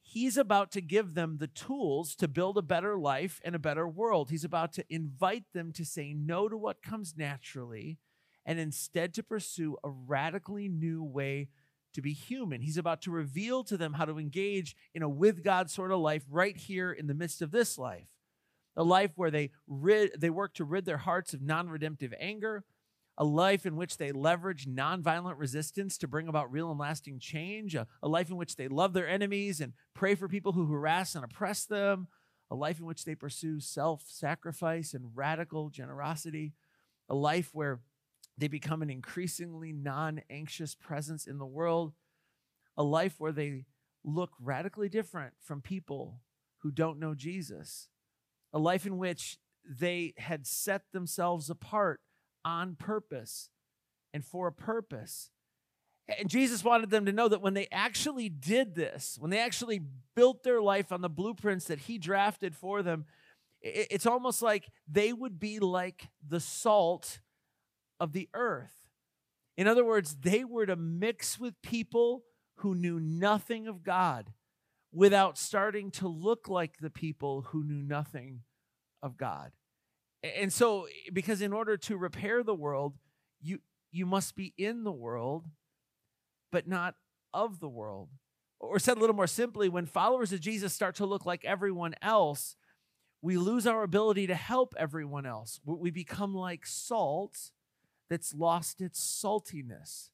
he's 0.08 0.38
about 0.38 0.70
to 0.72 0.80
give 0.80 1.14
them 1.14 1.36
the 1.38 1.46
tools 1.46 2.14
to 2.16 2.26
build 2.26 2.56
a 2.56 2.62
better 2.62 2.96
life 2.96 3.40
and 3.44 3.54
a 3.54 3.58
better 3.58 3.86
world. 3.86 4.30
He's 4.30 4.44
about 4.44 4.72
to 4.74 4.84
invite 4.88 5.44
them 5.52 5.70
to 5.72 5.84
say 5.84 6.14
no 6.14 6.48
to 6.48 6.56
what 6.56 6.82
comes 6.82 7.14
naturally 7.16 7.98
and 8.46 8.58
instead 8.58 9.12
to 9.14 9.22
pursue 9.22 9.76
a 9.84 9.90
radically 9.90 10.68
new 10.68 11.04
way 11.04 11.48
to 11.92 12.00
be 12.00 12.14
human. 12.14 12.62
He's 12.62 12.78
about 12.78 13.02
to 13.02 13.10
reveal 13.10 13.64
to 13.64 13.76
them 13.76 13.94
how 13.94 14.06
to 14.06 14.18
engage 14.18 14.74
in 14.94 15.02
a 15.02 15.08
with 15.08 15.44
God 15.44 15.70
sort 15.70 15.92
of 15.92 16.00
life 16.00 16.24
right 16.30 16.56
here 16.56 16.90
in 16.90 17.06
the 17.06 17.14
midst 17.14 17.42
of 17.42 17.50
this 17.50 17.76
life. 17.76 18.08
A 18.76 18.82
life 18.82 19.10
where 19.16 19.30
they 19.30 19.50
rid, 19.66 20.18
they 20.18 20.30
work 20.30 20.54
to 20.54 20.64
rid 20.64 20.86
their 20.86 20.98
hearts 20.98 21.34
of 21.34 21.42
non-redemptive 21.42 22.14
anger, 22.18 22.64
a 23.18 23.24
life 23.24 23.66
in 23.66 23.74
which 23.74 23.96
they 23.96 24.12
leverage 24.12 24.66
nonviolent 24.66 25.38
resistance 25.38 25.98
to 25.98 26.06
bring 26.06 26.28
about 26.28 26.52
real 26.52 26.70
and 26.70 26.78
lasting 26.78 27.18
change, 27.18 27.74
a, 27.74 27.86
a, 28.00 28.08
life 28.08 28.30
in 28.30 28.36
which 28.36 28.54
they 28.54 28.68
love 28.68 28.92
their 28.92 29.08
enemies 29.08 29.60
and 29.60 29.72
pray 29.92 30.14
for 30.14 30.28
people 30.28 30.52
who 30.52 30.66
harass 30.66 31.16
and 31.16 31.24
oppress 31.24 31.64
them, 31.64 32.06
a 32.48 32.54
life 32.54 32.78
in 32.78 32.86
which 32.86 33.04
they 33.04 33.16
pursue 33.16 33.58
self 33.58 34.04
sacrifice 34.06 34.94
and 34.94 35.10
radical 35.16 35.68
generosity, 35.68 36.54
a 37.08 37.14
life 37.14 37.50
where 37.52 37.80
they 38.38 38.46
become 38.46 38.82
an 38.82 38.90
increasingly 38.90 39.72
non 39.72 40.22
anxious 40.30 40.76
presence 40.76 41.26
in 41.26 41.38
the 41.38 41.46
world, 41.46 41.94
a 42.76 42.84
life 42.84 43.16
where 43.18 43.32
they 43.32 43.64
look 44.04 44.30
radically 44.40 44.88
different 44.88 45.34
from 45.42 45.60
people 45.60 46.20
who 46.58 46.70
don't 46.70 47.00
know 47.00 47.16
Jesus, 47.16 47.88
a 48.52 48.60
life 48.60 48.86
in 48.86 48.96
which 48.96 49.38
they 49.68 50.14
had 50.16 50.46
set 50.46 50.82
themselves 50.92 51.50
apart 51.50 52.00
on 52.44 52.76
purpose 52.76 53.50
and 54.12 54.24
for 54.24 54.46
a 54.46 54.52
purpose. 54.52 55.30
And 56.18 56.28
Jesus 56.30 56.64
wanted 56.64 56.90
them 56.90 57.06
to 57.06 57.12
know 57.12 57.28
that 57.28 57.42
when 57.42 57.54
they 57.54 57.68
actually 57.70 58.28
did 58.28 58.74
this, 58.74 59.16
when 59.20 59.30
they 59.30 59.40
actually 59.40 59.82
built 60.16 60.42
their 60.42 60.62
life 60.62 60.90
on 60.90 61.02
the 61.02 61.10
blueprints 61.10 61.66
that 61.66 61.80
He 61.80 61.98
drafted 61.98 62.56
for 62.56 62.82
them, 62.82 63.04
it's 63.60 64.06
almost 64.06 64.40
like 64.40 64.70
they 64.90 65.12
would 65.12 65.38
be 65.38 65.58
like 65.58 66.08
the 66.26 66.40
salt 66.40 67.18
of 68.00 68.12
the 68.12 68.28
earth. 68.32 68.72
In 69.56 69.66
other 69.66 69.84
words, 69.84 70.16
they 70.20 70.44
were 70.44 70.66
to 70.66 70.76
mix 70.76 71.38
with 71.38 71.60
people 71.62 72.22
who 72.58 72.74
knew 72.74 73.00
nothing 73.00 73.66
of 73.66 73.82
God 73.82 74.32
without 74.92 75.36
starting 75.36 75.90
to 75.90 76.08
look 76.08 76.48
like 76.48 76.78
the 76.78 76.90
people 76.90 77.42
who 77.42 77.64
knew 77.64 77.82
nothing 77.82 78.42
of 79.02 79.16
God. 79.16 79.52
And 80.36 80.52
so, 80.52 80.86
because 81.12 81.40
in 81.42 81.52
order 81.52 81.76
to 81.76 81.96
repair 81.96 82.42
the 82.42 82.54
world, 82.54 82.94
you, 83.40 83.60
you 83.90 84.06
must 84.06 84.36
be 84.36 84.54
in 84.56 84.84
the 84.84 84.92
world, 84.92 85.46
but 86.50 86.66
not 86.66 86.94
of 87.32 87.60
the 87.60 87.68
world. 87.68 88.08
Or 88.60 88.78
said 88.78 88.96
a 88.96 89.00
little 89.00 89.14
more 89.14 89.26
simply, 89.26 89.68
when 89.68 89.86
followers 89.86 90.32
of 90.32 90.40
Jesus 90.40 90.72
start 90.72 90.96
to 90.96 91.06
look 91.06 91.24
like 91.24 91.44
everyone 91.44 91.94
else, 92.02 92.56
we 93.22 93.36
lose 93.36 93.66
our 93.66 93.82
ability 93.82 94.26
to 94.26 94.34
help 94.34 94.74
everyone 94.76 95.26
else. 95.26 95.60
We 95.64 95.90
become 95.90 96.34
like 96.34 96.66
salt 96.66 97.36
that's 98.10 98.34
lost 98.34 98.80
its 98.80 99.00
saltiness. 99.00 100.10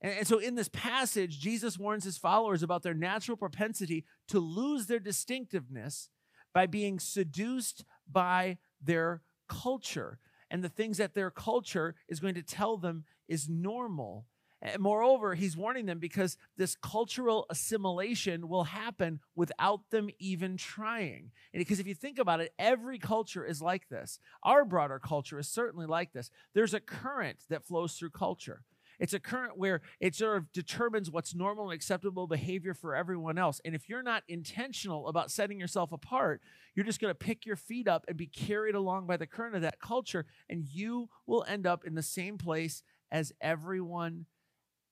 And, 0.00 0.26
so, 0.26 0.38
in 0.38 0.54
this 0.54 0.68
passage, 0.68 1.40
Jesus 1.40 1.78
warns 1.78 2.04
his 2.04 2.18
followers 2.18 2.62
about 2.62 2.82
their 2.82 2.94
natural 2.94 3.36
propensity 3.36 4.04
to 4.28 4.38
lose 4.38 4.86
their 4.86 4.98
distinctiveness 4.98 6.10
by 6.52 6.66
being 6.66 6.98
seduced 6.98 7.84
by 8.10 8.58
their 8.86 9.22
culture 9.48 10.18
and 10.50 10.62
the 10.62 10.68
things 10.68 10.98
that 10.98 11.14
their 11.14 11.30
culture 11.30 11.94
is 12.08 12.20
going 12.20 12.34
to 12.34 12.42
tell 12.42 12.76
them 12.76 13.04
is 13.28 13.48
normal. 13.48 14.26
And 14.62 14.80
moreover, 14.80 15.34
he's 15.34 15.56
warning 15.56 15.86
them 15.86 15.98
because 15.98 16.38
this 16.56 16.76
cultural 16.76 17.46
assimilation 17.50 18.48
will 18.48 18.64
happen 18.64 19.20
without 19.34 19.80
them 19.90 20.08
even 20.18 20.56
trying. 20.56 21.30
And 21.52 21.60
because 21.60 21.78
if 21.78 21.86
you 21.86 21.94
think 21.94 22.18
about 22.18 22.40
it, 22.40 22.54
every 22.58 22.98
culture 22.98 23.44
is 23.44 23.60
like 23.60 23.88
this. 23.88 24.18
Our 24.42 24.64
broader 24.64 24.98
culture 24.98 25.38
is 25.38 25.48
certainly 25.48 25.86
like 25.86 26.12
this. 26.12 26.30
There's 26.54 26.74
a 26.74 26.80
current 26.80 27.38
that 27.50 27.64
flows 27.64 27.94
through 27.94 28.10
culture. 28.10 28.62
It's 28.98 29.14
a 29.14 29.20
current 29.20 29.58
where 29.58 29.82
it 30.00 30.14
sort 30.14 30.38
of 30.38 30.52
determines 30.52 31.10
what's 31.10 31.34
normal 31.34 31.70
and 31.70 31.74
acceptable 31.74 32.26
behavior 32.26 32.74
for 32.74 32.94
everyone 32.94 33.38
else. 33.38 33.60
And 33.64 33.74
if 33.74 33.88
you're 33.88 34.02
not 34.02 34.22
intentional 34.28 35.08
about 35.08 35.30
setting 35.30 35.60
yourself 35.60 35.92
apart, 35.92 36.40
you're 36.74 36.86
just 36.86 37.00
going 37.00 37.10
to 37.10 37.14
pick 37.14 37.44
your 37.44 37.56
feet 37.56 37.88
up 37.88 38.04
and 38.08 38.16
be 38.16 38.26
carried 38.26 38.74
along 38.74 39.06
by 39.06 39.16
the 39.16 39.26
current 39.26 39.56
of 39.56 39.62
that 39.62 39.80
culture, 39.80 40.26
and 40.48 40.64
you 40.64 41.08
will 41.26 41.44
end 41.48 41.66
up 41.66 41.84
in 41.84 41.94
the 41.94 42.02
same 42.02 42.38
place 42.38 42.82
as 43.10 43.32
everyone 43.40 44.26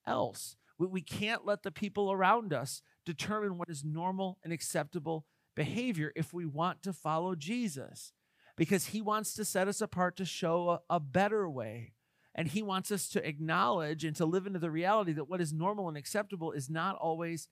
else. 0.05 0.55
We, 0.77 1.01
can't 1.01 1.45
let 1.45 1.63
the 1.63 1.71
people 1.71 2.11
around 2.11 2.53
us 2.53 2.81
determine 3.05 3.57
what 3.57 3.69
is 3.69 3.83
normal 3.85 4.39
and 4.43 4.51
acceptable 4.51 5.25
behavior 5.55 6.11
if 6.15 6.33
we 6.33 6.45
want 6.45 6.83
to 6.83 6.93
follow 6.93 7.33
Jesus, 7.33 8.11
because 8.57 8.87
he 8.87 9.01
wants 9.01 9.33
to 9.35 9.45
set 9.45 9.67
us 9.67 9.79
apart 9.81 10.17
to 10.17 10.25
show 10.25 10.81
a 10.89 10.99
better 10.99 11.49
way 11.49 11.93
and 12.35 12.49
he 12.49 12.61
wants 12.61 12.91
us 12.91 13.07
to 13.09 13.27
acknowledge 13.27 14.03
and 14.03 14.15
to 14.17 14.25
live 14.25 14.45
into 14.45 14.59
the 14.59 14.69
reality 14.69 15.13
that 15.13 15.29
what 15.29 15.41
is 15.41 15.53
normal 15.53 15.87
and 15.87 15.97
acceptable 15.97 16.51
is 16.51 16.69
not 16.69 16.97
always 16.97 17.47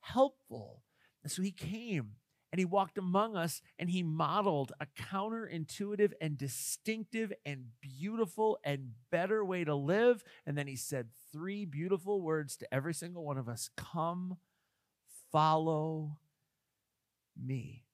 helpful. 0.00 0.82
And 1.22 1.32
so 1.32 1.42
he 1.42 1.50
came 1.50 2.12
and 2.52 2.58
he 2.58 2.66
walked 2.66 2.98
among 2.98 3.34
us 3.34 3.62
and 3.78 3.90
he 3.90 4.02
modeled 4.02 4.72
a 4.78 4.86
counterintuitive 4.86 6.12
and 6.20 6.36
distinctive 6.36 7.32
and 7.46 7.64
beautiful 7.80 8.58
and 8.62 8.92
better 9.10 9.42
way 9.42 9.64
to 9.64 9.74
live. 9.74 10.22
And 10.46 10.56
then 10.56 10.66
he 10.66 10.76
said 10.76 11.08
three 11.32 11.64
beautiful 11.64 12.20
words 12.20 12.58
to 12.58 12.72
every 12.72 12.94
single 12.94 13.24
one 13.24 13.38
of 13.38 13.48
us 13.48 13.70
Come, 13.76 14.36
follow 15.32 16.18
me. 17.42 17.84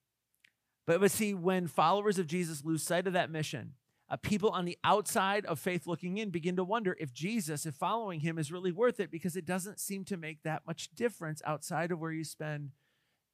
But, 0.87 1.00
but 1.00 1.12
see, 1.12 1.34
when 1.34 1.68
followers 1.68 2.18
of 2.18 2.26
Jesus 2.26 2.64
lose 2.64 2.82
sight 2.82 3.06
of 3.06 3.12
that 3.12 3.30
mission, 3.30 3.75
uh, 4.12 4.16
people 4.19 4.50
on 4.50 4.66
the 4.66 4.76
outside 4.85 5.47
of 5.47 5.59
faith 5.59 5.87
looking 5.87 6.19
in 6.19 6.28
begin 6.28 6.54
to 6.57 6.64
wonder 6.64 6.95
if 7.00 7.14
Jesus, 7.14 7.64
if 7.64 7.75
following 7.75 8.21
him 8.21 8.38
is 8.38 8.52
really 8.52 8.71
worth 8.71 9.00
it 9.00 9.11
because 9.11 9.37
it 9.37 9.47
doesn't 9.47 9.81
seem 9.81 10.04
to 10.04 10.19
make 10.19 10.42
that 10.42 10.66
much 10.66 10.90
difference 10.95 11.40
outside 11.47 11.90
of 11.90 11.99
where 11.99 12.12
you 12.12 12.23
spend 12.23 12.73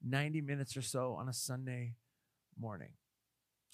90 0.07 0.39
minutes 0.39 0.77
or 0.77 0.81
so 0.81 1.15
on 1.19 1.27
a 1.27 1.33
Sunday 1.33 1.95
morning. 2.57 2.93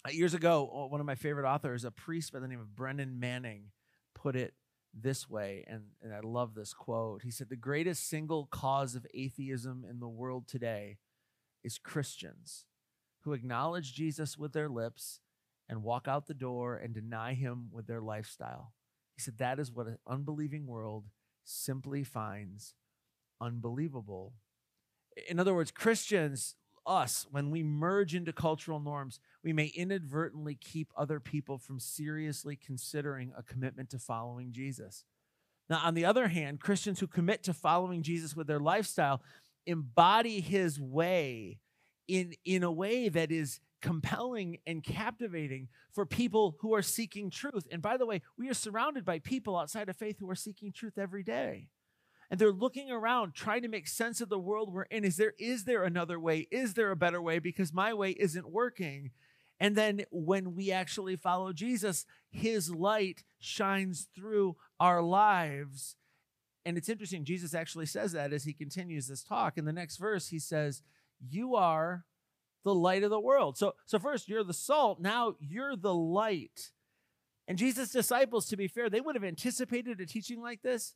Uh, 0.04 0.10
years 0.12 0.34
ago, 0.34 0.88
one 0.90 1.00
of 1.00 1.06
my 1.06 1.14
favorite 1.14 1.48
authors, 1.48 1.86
a 1.86 1.92
priest 1.92 2.34
by 2.34 2.40
the 2.40 2.48
name 2.48 2.60
of 2.60 2.76
Brennan 2.76 3.20
Manning, 3.20 3.66
put 4.16 4.36
it 4.36 4.56
this 4.92 5.30
way, 5.30 5.64
and, 5.68 5.84
and 6.02 6.12
I 6.12 6.22
love 6.22 6.56
this 6.56 6.74
quote. 6.74 7.22
He 7.22 7.30
said, 7.30 7.50
The 7.50 7.56
greatest 7.56 8.10
single 8.10 8.48
cause 8.48 8.96
of 8.96 9.06
atheism 9.14 9.86
in 9.88 10.00
the 10.00 10.08
world 10.08 10.48
today 10.48 10.98
is 11.64 11.78
Christians 11.78 12.66
who 13.22 13.34
acknowledge 13.34 13.94
Jesus 13.94 14.38
with 14.40 14.54
their 14.54 14.70
lips 14.70 15.20
and 15.68 15.84
walk 15.84 16.08
out 16.08 16.28
the 16.28 16.34
door 16.34 16.76
and 16.76 16.94
deny 16.94 17.34
him 17.34 17.70
with 17.72 17.88
their 17.88 18.02
lifestyle. 18.02 18.74
He 19.16 19.22
said 19.22 19.38
that 19.38 19.60
is 19.60 19.72
what 19.72 19.88
an 19.88 19.98
unbelieving 20.08 20.68
world 20.68 21.06
simply 21.44 22.04
finds 22.04 22.74
unbelievable. 23.42 24.34
In 25.30 25.40
other 25.40 25.54
words, 25.54 25.72
Christians, 25.72 26.56
us, 26.86 27.26
when 27.32 27.50
we 27.50 27.64
merge 27.64 28.14
into 28.14 28.34
cultural 28.34 28.80
norms, 28.80 29.20
we 29.44 29.54
may 29.54 29.68
inadvertently 29.68 30.56
keep 30.56 30.92
other 30.96 31.20
people 31.20 31.58
from 31.58 31.80
seriously 31.80 32.56
considering 32.56 33.34
a 33.38 33.44
commitment 33.44 33.90
to 33.92 34.00
following 34.00 34.52
Jesus. 34.52 35.04
Now, 35.70 35.82
on 35.84 35.96
the 35.96 36.06
other 36.06 36.28
hand, 36.28 36.60
Christians 36.60 37.00
who 37.00 37.08
commit 37.08 37.44
to 37.44 37.54
following 37.54 38.04
Jesus 38.04 38.36
with 38.36 38.48
their 38.48 38.60
lifestyle 38.60 39.22
embody 39.66 40.42
his 40.42 40.80
way 40.80 41.60
in, 42.08 42.34
in 42.46 42.64
a 42.64 42.72
way 42.72 43.10
that 43.10 43.32
is 43.32 43.60
compelling 43.82 44.58
and 44.66 44.84
captivating 44.84 45.68
for 45.94 46.06
people 46.06 46.56
who 46.60 46.74
are 46.74 46.82
seeking 46.82 47.30
truth. 47.30 47.68
And 47.72 47.82
by 47.82 47.98
the 47.98 48.06
way, 48.06 48.22
we 48.38 48.50
are 48.50 48.54
surrounded 48.54 49.06
by 49.06 49.20
people 49.20 49.58
outside 49.58 49.90
of 49.90 49.96
faith 49.96 50.18
who 50.20 50.30
are 50.30 50.36
seeking 50.36 50.72
truth 50.72 50.98
every 50.98 51.24
day. 51.24 51.68
And 52.30 52.40
they're 52.40 52.52
looking 52.52 52.92
around 52.92 53.34
trying 53.34 53.62
to 53.62 53.68
make 53.68 53.88
sense 53.88 54.20
of 54.20 54.30
the 54.30 54.40
world 54.40 54.74
we're 54.74 54.84
in. 54.84 55.04
Is 55.04 55.18
there 55.18 55.34
is 55.38 55.66
there 55.66 55.84
another 55.84 56.20
way? 56.20 56.48
Is 56.52 56.74
there 56.74 56.92
a 56.92 56.96
better 56.96 57.22
way 57.22 57.40
because 57.40 57.72
my 57.72 57.94
way 57.94 58.12
isn't 58.12 58.50
working? 58.50 59.12
And 59.60 59.76
then 59.76 60.06
when 60.12 60.56
we 60.56 60.72
actually 60.72 61.16
follow 61.16 61.54
Jesus, 61.54 62.06
his 62.30 62.70
light 62.70 63.24
shines 63.40 64.08
through 64.16 64.58
our 64.80 65.02
lives. 65.02 65.96
And 66.66 66.78
it's 66.78 66.90
interesting, 66.90 67.24
Jesus 67.24 67.54
actually 67.54 67.86
says 67.86 68.12
that 68.14 68.34
as 68.34 68.44
he 68.44 68.54
continues 68.54 69.08
this 69.08 69.24
talk. 69.24 69.58
In 69.58 69.66
the 69.66 69.72
next 69.72 69.98
verse, 69.98 70.30
he 70.30 70.40
says, 70.40 70.82
You 71.22 71.56
are 71.56 72.06
the 72.66 72.76
light 72.76 73.04
of 73.04 73.12
the 73.12 73.20
world. 73.20 73.58
So, 73.58 73.76
so 73.86 74.00
first, 74.00 74.28
you're 74.28 74.44
the 74.44 74.54
salt. 74.54 75.00
Now 75.00 75.36
you're 75.40 75.78
the 75.78 75.94
light. 75.94 76.72
And 77.48 77.58
Jesus' 77.58 77.92
disciples, 77.92 78.48
to 78.48 78.58
be 78.58 78.68
fair, 78.68 78.90
they 78.90 79.00
would 79.00 79.16
have 79.16 79.24
anticipated 79.24 80.02
a 80.02 80.06
teaching 80.06 80.42
like 80.42 80.64
this 80.64 80.96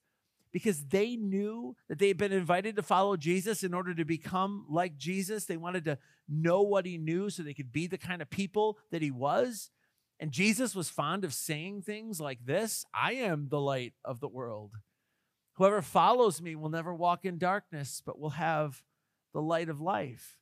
because 0.51 0.85
they 0.85 1.15
knew 1.15 1.75
that 1.87 1.99
they 1.99 2.07
had 2.07 2.17
been 2.17 2.33
invited 2.33 2.75
to 2.75 2.81
follow 2.81 3.15
Jesus 3.15 3.63
in 3.63 3.75
order 3.75 3.93
to 3.93 4.03
become 4.03 4.65
like 4.67 4.97
Jesus. 4.97 5.45
They 5.45 5.57
wanted 5.57 5.85
to 5.85 5.99
know 6.27 6.63
what 6.63 6.87
he 6.87 6.97
knew 6.97 7.29
so 7.29 7.43
they 7.43 7.53
could 7.53 7.71
be 7.71 7.85
the 7.85 7.99
kind 7.99 8.19
of 8.19 8.31
people 8.31 8.79
that 8.91 9.03
he 9.03 9.11
was. 9.11 9.69
And 10.19 10.31
Jesus 10.31 10.73
was 10.73 10.89
fond 10.89 11.23
of 11.23 11.35
saying 11.35 11.83
things 11.83 12.19
like 12.19 12.45
this 12.45 12.83
I 12.95 13.13
am 13.13 13.49
the 13.49 13.61
light 13.61 13.93
of 14.03 14.19
the 14.19 14.27
world. 14.27 14.71
Whoever 15.53 15.83
follows 15.83 16.41
me 16.41 16.55
will 16.55 16.69
never 16.69 16.95
walk 16.95 17.25
in 17.25 17.37
darkness, 17.37 18.01
but 18.03 18.19
will 18.19 18.31
have 18.31 18.81
the 19.33 19.41
light 19.41 19.69
of 19.69 19.79
life. 19.79 20.38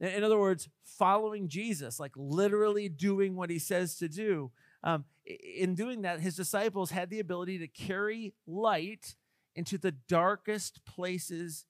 In 0.00 0.22
other 0.22 0.38
words, 0.38 0.68
following 0.84 1.48
Jesus, 1.48 1.98
like 1.98 2.12
literally 2.16 2.88
doing 2.88 3.34
what 3.34 3.50
he 3.50 3.58
says 3.58 3.96
to 3.96 4.08
do. 4.08 4.50
Um, 4.84 5.04
in 5.24 5.74
doing 5.74 6.02
that, 6.02 6.20
his 6.20 6.36
disciples 6.36 6.90
had 6.90 7.08
the 7.08 7.20
ability 7.20 7.58
to 7.58 7.66
carry 7.66 8.34
light 8.46 9.16
into 9.54 9.78
the 9.78 9.92
darkest 9.92 10.84
places 10.84 11.64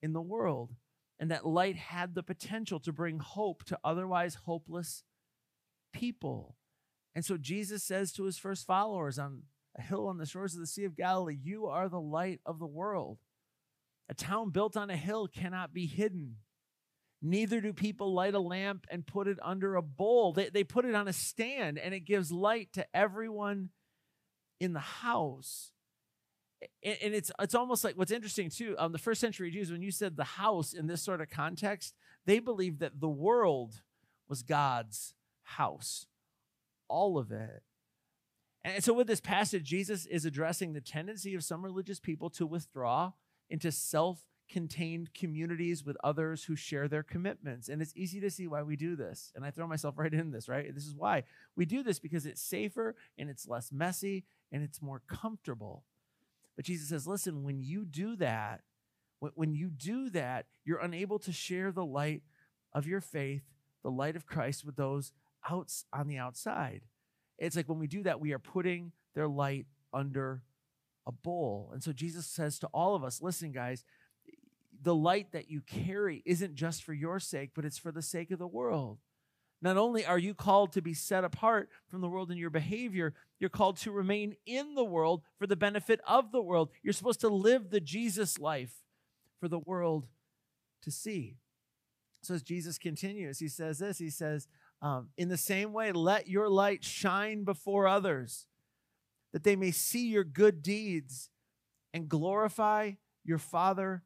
in 0.00 0.12
the 0.12 0.20
world. 0.20 0.70
And 1.18 1.30
that 1.30 1.46
light 1.46 1.76
had 1.76 2.14
the 2.14 2.22
potential 2.22 2.80
to 2.80 2.92
bring 2.92 3.18
hope 3.18 3.64
to 3.64 3.78
otherwise 3.84 4.36
hopeless 4.46 5.02
people. 5.92 6.56
And 7.14 7.24
so 7.24 7.36
Jesus 7.36 7.82
says 7.82 8.12
to 8.12 8.24
his 8.24 8.38
first 8.38 8.66
followers 8.66 9.18
on 9.18 9.42
a 9.76 9.82
hill 9.82 10.06
on 10.06 10.18
the 10.18 10.26
shores 10.26 10.54
of 10.54 10.60
the 10.60 10.66
Sea 10.66 10.84
of 10.84 10.96
Galilee, 10.96 11.38
You 11.40 11.66
are 11.66 11.88
the 11.88 12.00
light 12.00 12.40
of 12.46 12.58
the 12.58 12.66
world. 12.66 13.18
A 14.08 14.14
town 14.14 14.50
built 14.50 14.76
on 14.76 14.90
a 14.90 14.96
hill 14.96 15.28
cannot 15.28 15.72
be 15.72 15.86
hidden. 15.86 16.36
Neither 17.22 17.60
do 17.60 17.72
people 17.72 18.12
light 18.12 18.34
a 18.34 18.40
lamp 18.40 18.86
and 18.90 19.06
put 19.06 19.28
it 19.28 19.38
under 19.42 19.76
a 19.76 19.82
bowl. 19.82 20.32
They, 20.32 20.48
they 20.48 20.64
put 20.64 20.84
it 20.84 20.94
on 20.96 21.06
a 21.06 21.12
stand 21.12 21.78
and 21.78 21.94
it 21.94 22.00
gives 22.00 22.32
light 22.32 22.72
to 22.72 22.84
everyone 22.92 23.70
in 24.58 24.72
the 24.72 24.80
house. 24.80 25.70
And, 26.82 26.96
and 27.00 27.14
it's 27.14 27.30
it's 27.40 27.54
almost 27.54 27.84
like 27.84 27.96
what's 27.96 28.10
interesting 28.10 28.50
too. 28.50 28.74
Um, 28.76 28.90
the 28.90 28.98
first 28.98 29.20
century 29.20 29.52
Jews, 29.52 29.70
when 29.70 29.82
you 29.82 29.92
said 29.92 30.16
the 30.16 30.24
house 30.24 30.72
in 30.72 30.88
this 30.88 31.02
sort 31.02 31.20
of 31.20 31.30
context, 31.30 31.94
they 32.26 32.40
believed 32.40 32.80
that 32.80 33.00
the 33.00 33.08
world 33.08 33.82
was 34.28 34.42
God's 34.42 35.14
house, 35.42 36.06
all 36.88 37.18
of 37.18 37.30
it. 37.30 37.62
And 38.64 38.82
so, 38.82 38.92
with 38.92 39.06
this 39.06 39.20
passage, 39.20 39.64
Jesus 39.64 40.06
is 40.06 40.24
addressing 40.24 40.72
the 40.72 40.80
tendency 40.80 41.34
of 41.34 41.44
some 41.44 41.64
religious 41.64 41.98
people 41.98 42.30
to 42.30 42.46
withdraw 42.46 43.12
into 43.50 43.72
self 43.72 44.20
contained 44.52 45.14
communities 45.14 45.82
with 45.82 45.96
others 46.04 46.44
who 46.44 46.54
share 46.54 46.86
their 46.86 47.02
commitments. 47.02 47.70
And 47.70 47.80
it's 47.80 47.94
easy 47.96 48.20
to 48.20 48.30
see 48.30 48.46
why 48.46 48.62
we 48.62 48.76
do 48.76 48.94
this. 48.94 49.32
And 49.34 49.46
I 49.46 49.50
throw 49.50 49.66
myself 49.66 49.94
right 49.98 50.12
in 50.12 50.30
this, 50.30 50.48
right? 50.48 50.72
This 50.74 50.86
is 50.86 50.94
why 50.94 51.24
we 51.56 51.64
do 51.64 51.82
this 51.82 51.98
because 51.98 52.26
it's 52.26 52.42
safer 52.42 52.94
and 53.16 53.30
it's 53.30 53.48
less 53.48 53.72
messy 53.72 54.24
and 54.52 54.62
it's 54.62 54.82
more 54.82 55.00
comfortable. 55.08 55.84
But 56.54 56.66
Jesus 56.66 56.90
says, 56.90 57.06
listen, 57.06 57.44
when 57.44 57.62
you 57.62 57.86
do 57.86 58.14
that, 58.16 58.60
when 59.34 59.54
you 59.54 59.70
do 59.70 60.10
that, 60.10 60.46
you're 60.64 60.80
unable 60.80 61.18
to 61.20 61.32
share 61.32 61.72
the 61.72 61.84
light 61.84 62.22
of 62.74 62.86
your 62.86 63.00
faith, 63.00 63.44
the 63.82 63.90
light 63.90 64.16
of 64.16 64.26
Christ, 64.26 64.66
with 64.66 64.76
those 64.76 65.12
out 65.48 65.72
on 65.92 66.08
the 66.08 66.18
outside. 66.18 66.82
It's 67.38 67.56
like 67.56 67.68
when 67.68 67.78
we 67.78 67.86
do 67.86 68.02
that, 68.02 68.20
we 68.20 68.32
are 68.32 68.38
putting 68.38 68.92
their 69.14 69.28
light 69.28 69.66
under 69.94 70.42
a 71.06 71.12
bowl. 71.12 71.70
And 71.72 71.82
so 71.82 71.92
Jesus 71.92 72.26
says 72.26 72.58
to 72.58 72.66
all 72.74 72.94
of 72.94 73.04
us, 73.04 73.22
listen, 73.22 73.52
guys, 73.52 73.84
the 74.82 74.94
light 74.94 75.32
that 75.32 75.48
you 75.48 75.60
carry 75.60 76.22
isn't 76.26 76.54
just 76.54 76.82
for 76.82 76.92
your 76.92 77.20
sake, 77.20 77.50
but 77.54 77.64
it's 77.64 77.78
for 77.78 77.92
the 77.92 78.02
sake 78.02 78.30
of 78.30 78.38
the 78.38 78.46
world. 78.46 78.98
Not 79.60 79.76
only 79.76 80.04
are 80.04 80.18
you 80.18 80.34
called 80.34 80.72
to 80.72 80.82
be 80.82 80.92
set 80.92 81.22
apart 81.22 81.68
from 81.88 82.00
the 82.00 82.08
world 82.08 82.32
in 82.32 82.36
your 82.36 82.50
behavior, 82.50 83.14
you're 83.38 83.48
called 83.48 83.76
to 83.78 83.92
remain 83.92 84.34
in 84.44 84.74
the 84.74 84.84
world 84.84 85.22
for 85.38 85.46
the 85.46 85.54
benefit 85.54 86.00
of 86.06 86.32
the 86.32 86.42
world. 86.42 86.70
You're 86.82 86.92
supposed 86.92 87.20
to 87.20 87.28
live 87.28 87.70
the 87.70 87.80
Jesus 87.80 88.40
life 88.40 88.74
for 89.38 89.46
the 89.46 89.60
world 89.60 90.08
to 90.82 90.90
see. 90.90 91.36
So 92.22 92.34
as 92.34 92.42
Jesus 92.42 92.76
continues, 92.76 93.38
he 93.38 93.48
says 93.48 93.78
this 93.78 93.98
He 93.98 94.10
says, 94.10 94.48
um, 94.80 95.10
In 95.16 95.28
the 95.28 95.36
same 95.36 95.72
way, 95.72 95.92
let 95.92 96.26
your 96.26 96.48
light 96.48 96.82
shine 96.82 97.44
before 97.44 97.86
others, 97.86 98.46
that 99.32 99.44
they 99.44 99.54
may 99.54 99.70
see 99.70 100.08
your 100.08 100.24
good 100.24 100.62
deeds 100.62 101.30
and 101.94 102.08
glorify 102.08 102.92
your 103.24 103.38
Father 103.38 104.02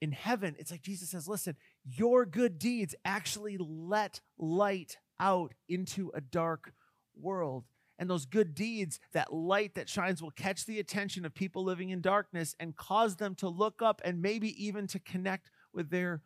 in 0.00 0.12
heaven. 0.12 0.56
It's 0.58 0.70
like 0.70 0.82
Jesus 0.82 1.10
says, 1.10 1.28
Listen, 1.28 1.56
your 1.84 2.24
good 2.26 2.58
deeds 2.58 2.94
actually 3.04 3.56
let 3.58 4.20
light 4.38 4.98
out 5.18 5.52
into 5.68 6.10
a 6.14 6.20
dark 6.20 6.72
world. 7.20 7.64
And 7.98 8.08
those 8.08 8.24
good 8.24 8.54
deeds, 8.54 8.98
that 9.12 9.30
light 9.30 9.74
that 9.74 9.88
shines, 9.88 10.22
will 10.22 10.30
catch 10.30 10.64
the 10.64 10.78
attention 10.78 11.26
of 11.26 11.34
people 11.34 11.64
living 11.64 11.90
in 11.90 12.00
darkness 12.00 12.56
and 12.58 12.74
cause 12.74 13.16
them 13.16 13.34
to 13.36 13.48
look 13.48 13.82
up 13.82 14.00
and 14.02 14.22
maybe 14.22 14.64
even 14.64 14.86
to 14.88 14.98
connect 14.98 15.50
with 15.74 15.90
their 15.90 16.22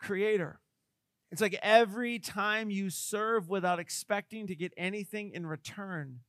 Creator. 0.00 0.60
It's 1.30 1.40
like 1.40 1.58
every 1.62 2.18
time 2.18 2.70
you 2.70 2.90
serve 2.90 3.48
without 3.48 3.78
expecting 3.78 4.46
to 4.46 4.54
get 4.54 4.72
anything 4.76 5.32
in 5.34 5.46
return, 5.46 6.20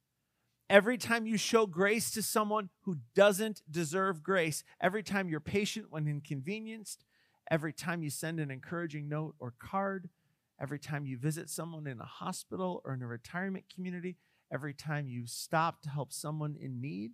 every 0.69 0.97
time 0.97 1.25
you 1.25 1.37
show 1.37 1.65
grace 1.65 2.11
to 2.11 2.21
someone 2.21 2.69
who 2.83 2.97
doesn't 3.15 3.61
deserve 3.69 4.21
grace, 4.21 4.63
every 4.79 5.01
time 5.01 5.27
you're 5.27 5.39
patient 5.39 5.87
when 5.89 6.07
inconvenienced, 6.07 7.05
every 7.49 7.73
time 7.73 8.03
you 8.03 8.09
send 8.09 8.39
an 8.39 8.51
encouraging 8.51 9.09
note 9.09 9.33
or 9.39 9.53
card, 9.57 10.09
every 10.61 10.79
time 10.79 11.05
you 11.05 11.17
visit 11.17 11.49
someone 11.49 11.87
in 11.87 11.99
a 11.99 12.05
hospital 12.05 12.81
or 12.85 12.93
in 12.93 13.01
a 13.01 13.07
retirement 13.07 13.65
community, 13.73 14.17
every 14.53 14.73
time 14.73 15.07
you 15.07 15.25
stop 15.25 15.81
to 15.81 15.89
help 15.89 16.13
someone 16.13 16.55
in 16.59 16.79
need, 16.79 17.11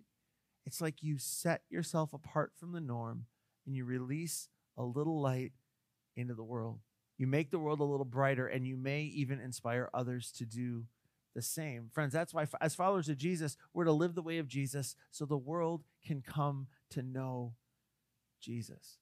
it's 0.66 0.80
like 0.80 1.02
you 1.02 1.16
set 1.16 1.62
yourself 1.70 2.12
apart 2.12 2.52
from 2.58 2.72
the 2.72 2.80
norm 2.80 3.26
and 3.66 3.74
you 3.74 3.84
release 3.84 4.48
a 4.76 4.82
little 4.82 5.20
light 5.20 5.52
into 6.16 6.34
the 6.34 6.44
world. 6.44 6.80
You 7.18 7.26
make 7.26 7.50
the 7.50 7.58
world 7.58 7.80
a 7.80 7.84
little 7.84 8.04
brighter 8.04 8.46
and 8.46 8.66
you 8.66 8.76
may 8.76 9.02
even 9.02 9.40
inspire 9.40 9.88
others 9.94 10.32
to 10.32 10.44
do 10.44 10.84
the 11.36 11.42
same. 11.42 11.90
Friends, 11.92 12.14
that's 12.14 12.32
why, 12.32 12.46
as 12.62 12.74
followers 12.74 13.10
of 13.10 13.18
Jesus, 13.18 13.58
we're 13.74 13.84
to 13.84 13.92
live 13.92 14.14
the 14.14 14.22
way 14.22 14.38
of 14.38 14.48
Jesus 14.48 14.96
so 15.10 15.26
the 15.26 15.36
world 15.36 15.84
can 16.04 16.22
come 16.22 16.66
to 16.90 17.02
know 17.02 17.52
Jesus. 18.40 18.96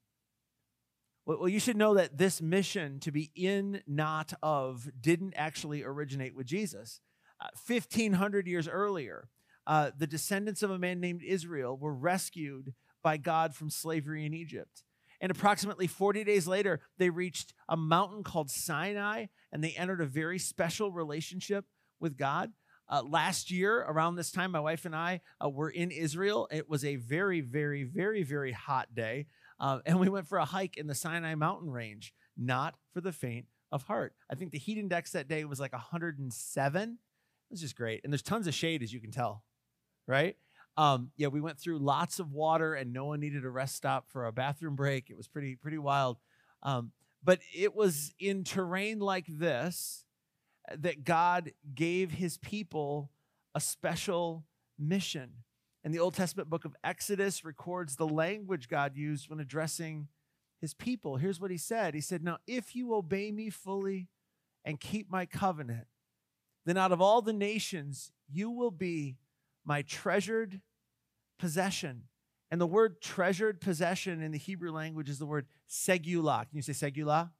Well, 1.24 1.48
you 1.48 1.60
should 1.60 1.76
know 1.76 1.94
that 1.94 2.18
this 2.18 2.42
mission 2.42 2.98
to 3.00 3.12
be 3.12 3.30
in, 3.36 3.82
not 3.86 4.34
of, 4.42 4.90
didn't 5.00 5.34
actually 5.36 5.84
originate 5.84 6.34
with 6.34 6.46
Jesus. 6.46 7.00
Uh, 7.40 7.48
1500 7.66 8.48
years 8.48 8.66
earlier, 8.66 9.28
uh, 9.66 9.92
the 9.96 10.06
descendants 10.06 10.62
of 10.62 10.70
a 10.70 10.78
man 10.78 11.00
named 11.00 11.22
Israel 11.22 11.78
were 11.78 11.94
rescued 11.94 12.74
by 13.00 13.16
God 13.16 13.54
from 13.54 13.70
slavery 13.70 14.26
in 14.26 14.34
Egypt. 14.34 14.82
And 15.20 15.30
approximately 15.30 15.86
40 15.86 16.24
days 16.24 16.48
later, 16.48 16.80
they 16.98 17.10
reached 17.10 17.54
a 17.68 17.76
mountain 17.76 18.24
called 18.24 18.50
Sinai 18.50 19.26
and 19.52 19.62
they 19.62 19.70
entered 19.70 20.00
a 20.00 20.06
very 20.06 20.38
special 20.38 20.90
relationship 20.90 21.64
with 22.04 22.16
God. 22.18 22.52
Uh, 22.86 23.02
last 23.02 23.50
year, 23.50 23.80
around 23.80 24.14
this 24.14 24.30
time, 24.30 24.50
my 24.52 24.60
wife 24.60 24.84
and 24.84 24.94
I 24.94 25.22
uh, 25.42 25.48
were 25.48 25.70
in 25.70 25.90
Israel. 25.90 26.46
It 26.52 26.68
was 26.68 26.84
a 26.84 26.96
very, 26.96 27.40
very, 27.40 27.82
very, 27.82 28.22
very 28.22 28.52
hot 28.52 28.94
day. 28.94 29.26
Uh, 29.58 29.78
and 29.86 29.98
we 29.98 30.10
went 30.10 30.28
for 30.28 30.36
a 30.36 30.44
hike 30.44 30.76
in 30.76 30.86
the 30.86 30.94
Sinai 30.94 31.34
mountain 31.34 31.70
range, 31.70 32.12
not 32.36 32.74
for 32.92 33.00
the 33.00 33.10
faint 33.10 33.46
of 33.72 33.84
heart. 33.84 34.14
I 34.30 34.34
think 34.34 34.52
the 34.52 34.58
heat 34.58 34.76
index 34.76 35.12
that 35.12 35.28
day 35.28 35.46
was 35.46 35.58
like 35.58 35.72
107. 35.72 36.90
It 36.90 36.96
was 37.50 37.60
just 37.62 37.74
great. 37.74 38.02
And 38.04 38.12
there's 38.12 38.22
tons 38.22 38.46
of 38.46 38.52
shade, 38.52 38.82
as 38.82 38.92
you 38.92 39.00
can 39.00 39.10
tell, 39.10 39.44
right? 40.06 40.36
Um, 40.76 41.10
yeah, 41.16 41.28
we 41.28 41.40
went 41.40 41.58
through 41.58 41.78
lots 41.78 42.18
of 42.18 42.32
water 42.32 42.74
and 42.74 42.92
no 42.92 43.06
one 43.06 43.20
needed 43.20 43.46
a 43.46 43.50
rest 43.50 43.76
stop 43.76 44.10
for 44.10 44.26
a 44.26 44.32
bathroom 44.32 44.76
break. 44.76 45.08
It 45.08 45.16
was 45.16 45.26
pretty, 45.26 45.56
pretty 45.56 45.78
wild. 45.78 46.18
Um, 46.62 46.92
but 47.22 47.38
it 47.56 47.74
was 47.74 48.12
in 48.18 48.44
terrain 48.44 48.98
like 48.98 49.24
this 49.26 50.03
that 50.76 51.04
God 51.04 51.52
gave 51.74 52.12
his 52.12 52.38
people 52.38 53.10
a 53.54 53.60
special 53.60 54.44
mission. 54.78 55.30
And 55.84 55.92
the 55.92 55.98
Old 55.98 56.14
Testament 56.14 56.48
book 56.48 56.64
of 56.64 56.74
Exodus 56.82 57.44
records 57.44 57.96
the 57.96 58.08
language 58.08 58.68
God 58.68 58.96
used 58.96 59.28
when 59.28 59.40
addressing 59.40 60.08
his 60.60 60.72
people. 60.72 61.16
Here's 61.16 61.40
what 61.40 61.50
he 61.50 61.58
said 61.58 61.94
He 61.94 62.00
said, 62.00 62.24
Now, 62.24 62.38
if 62.46 62.74
you 62.74 62.94
obey 62.94 63.30
me 63.30 63.50
fully 63.50 64.08
and 64.64 64.80
keep 64.80 65.10
my 65.10 65.26
covenant, 65.26 65.86
then 66.64 66.78
out 66.78 66.92
of 66.92 67.02
all 67.02 67.20
the 67.20 67.34
nations, 67.34 68.12
you 68.30 68.50
will 68.50 68.70
be 68.70 69.18
my 69.64 69.82
treasured 69.82 70.60
possession. 71.38 72.04
And 72.50 72.60
the 72.60 72.66
word 72.66 73.02
treasured 73.02 73.60
possession 73.60 74.22
in 74.22 74.32
the 74.32 74.38
Hebrew 74.38 74.70
language 74.70 75.08
is 75.10 75.18
the 75.18 75.26
word 75.26 75.46
segulah. 75.68 76.48
Can 76.48 76.56
you 76.56 76.62
say 76.62 76.72
segulah? 76.72 77.30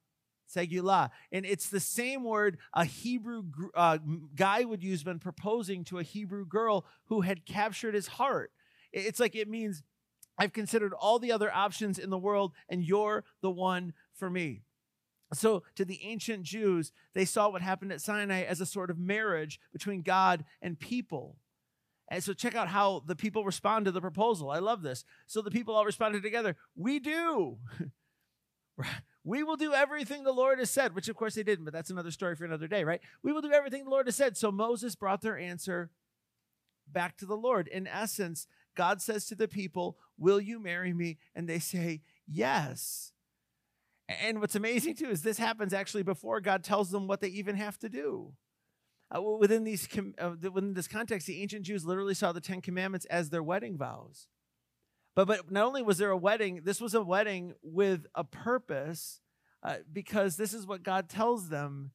Segulah. 0.52 1.10
And 1.32 1.44
it's 1.44 1.68
the 1.68 1.80
same 1.80 2.24
word 2.24 2.58
a 2.72 2.84
Hebrew 2.84 3.44
uh, 3.74 3.98
guy 4.34 4.64
would 4.64 4.82
use 4.82 5.04
when 5.04 5.18
proposing 5.18 5.84
to 5.84 5.98
a 5.98 6.02
Hebrew 6.02 6.46
girl 6.46 6.84
who 7.06 7.22
had 7.22 7.46
captured 7.46 7.94
his 7.94 8.06
heart. 8.06 8.52
It's 8.92 9.20
like 9.20 9.34
it 9.34 9.48
means, 9.48 9.82
I've 10.38 10.52
considered 10.52 10.92
all 10.92 11.18
the 11.18 11.32
other 11.32 11.52
options 11.52 11.98
in 11.98 12.10
the 12.10 12.18
world, 12.18 12.52
and 12.68 12.84
you're 12.84 13.24
the 13.40 13.50
one 13.50 13.92
for 14.12 14.30
me. 14.30 14.62
So, 15.32 15.64
to 15.74 15.84
the 15.84 16.00
ancient 16.04 16.44
Jews, 16.44 16.92
they 17.12 17.24
saw 17.24 17.48
what 17.48 17.62
happened 17.62 17.92
at 17.92 18.00
Sinai 18.00 18.42
as 18.42 18.60
a 18.60 18.66
sort 18.66 18.90
of 18.90 18.98
marriage 18.98 19.58
between 19.72 20.02
God 20.02 20.44
and 20.62 20.78
people. 20.78 21.36
And 22.08 22.22
so, 22.22 22.34
check 22.34 22.54
out 22.54 22.68
how 22.68 23.02
the 23.06 23.16
people 23.16 23.44
respond 23.44 23.86
to 23.86 23.90
the 23.90 24.00
proposal. 24.00 24.50
I 24.50 24.58
love 24.58 24.82
this. 24.82 25.04
So, 25.26 25.42
the 25.42 25.50
people 25.50 25.74
all 25.74 25.84
responded 25.84 26.22
together 26.22 26.56
We 26.76 27.00
do. 27.00 27.58
We 29.24 29.42
will 29.42 29.56
do 29.56 29.72
everything 29.72 30.22
the 30.22 30.32
Lord 30.32 30.58
has 30.58 30.70
said, 30.70 30.94
which 30.94 31.08
of 31.08 31.16
course 31.16 31.34
they 31.34 31.42
didn't, 31.42 31.64
but 31.64 31.72
that's 31.72 31.90
another 31.90 32.10
story 32.10 32.36
for 32.36 32.44
another 32.44 32.68
day, 32.68 32.84
right? 32.84 33.00
We 33.22 33.32
will 33.32 33.40
do 33.40 33.52
everything 33.52 33.84
the 33.84 33.90
Lord 33.90 34.06
has 34.06 34.16
said. 34.16 34.36
So 34.36 34.52
Moses 34.52 34.94
brought 34.94 35.22
their 35.22 35.38
answer 35.38 35.90
back 36.86 37.16
to 37.18 37.26
the 37.26 37.36
Lord. 37.36 37.66
In 37.66 37.86
essence, 37.86 38.46
God 38.76 39.00
says 39.00 39.24
to 39.26 39.34
the 39.34 39.48
people, 39.48 39.96
Will 40.18 40.40
you 40.40 40.60
marry 40.60 40.92
me? 40.92 41.18
And 41.34 41.48
they 41.48 41.58
say, 41.58 42.02
Yes. 42.26 43.12
And 44.08 44.40
what's 44.40 44.54
amazing 44.54 44.96
too 44.96 45.08
is 45.08 45.22
this 45.22 45.38
happens 45.38 45.72
actually 45.72 46.02
before 46.02 46.40
God 46.40 46.62
tells 46.62 46.90
them 46.90 47.06
what 47.06 47.20
they 47.20 47.28
even 47.28 47.56
have 47.56 47.78
to 47.78 47.88
do. 47.88 48.34
Uh, 49.14 49.22
within 49.22 49.64
these 49.64 49.88
uh, 50.18 50.32
within 50.52 50.74
this 50.74 50.88
context, 50.88 51.26
the 51.26 51.40
ancient 51.40 51.64
Jews 51.64 51.84
literally 51.84 52.14
saw 52.14 52.32
the 52.32 52.40
Ten 52.40 52.60
Commandments 52.60 53.06
as 53.06 53.30
their 53.30 53.42
wedding 53.42 53.78
vows. 53.78 54.26
But 55.14 55.26
but 55.26 55.50
not 55.50 55.66
only 55.66 55.82
was 55.82 55.98
there 55.98 56.10
a 56.10 56.16
wedding, 56.16 56.62
this 56.64 56.80
was 56.80 56.94
a 56.94 57.02
wedding 57.02 57.54
with 57.62 58.06
a 58.14 58.24
purpose, 58.24 59.20
uh, 59.62 59.76
because 59.92 60.36
this 60.36 60.52
is 60.52 60.66
what 60.66 60.82
God 60.82 61.08
tells 61.08 61.48
them. 61.48 61.92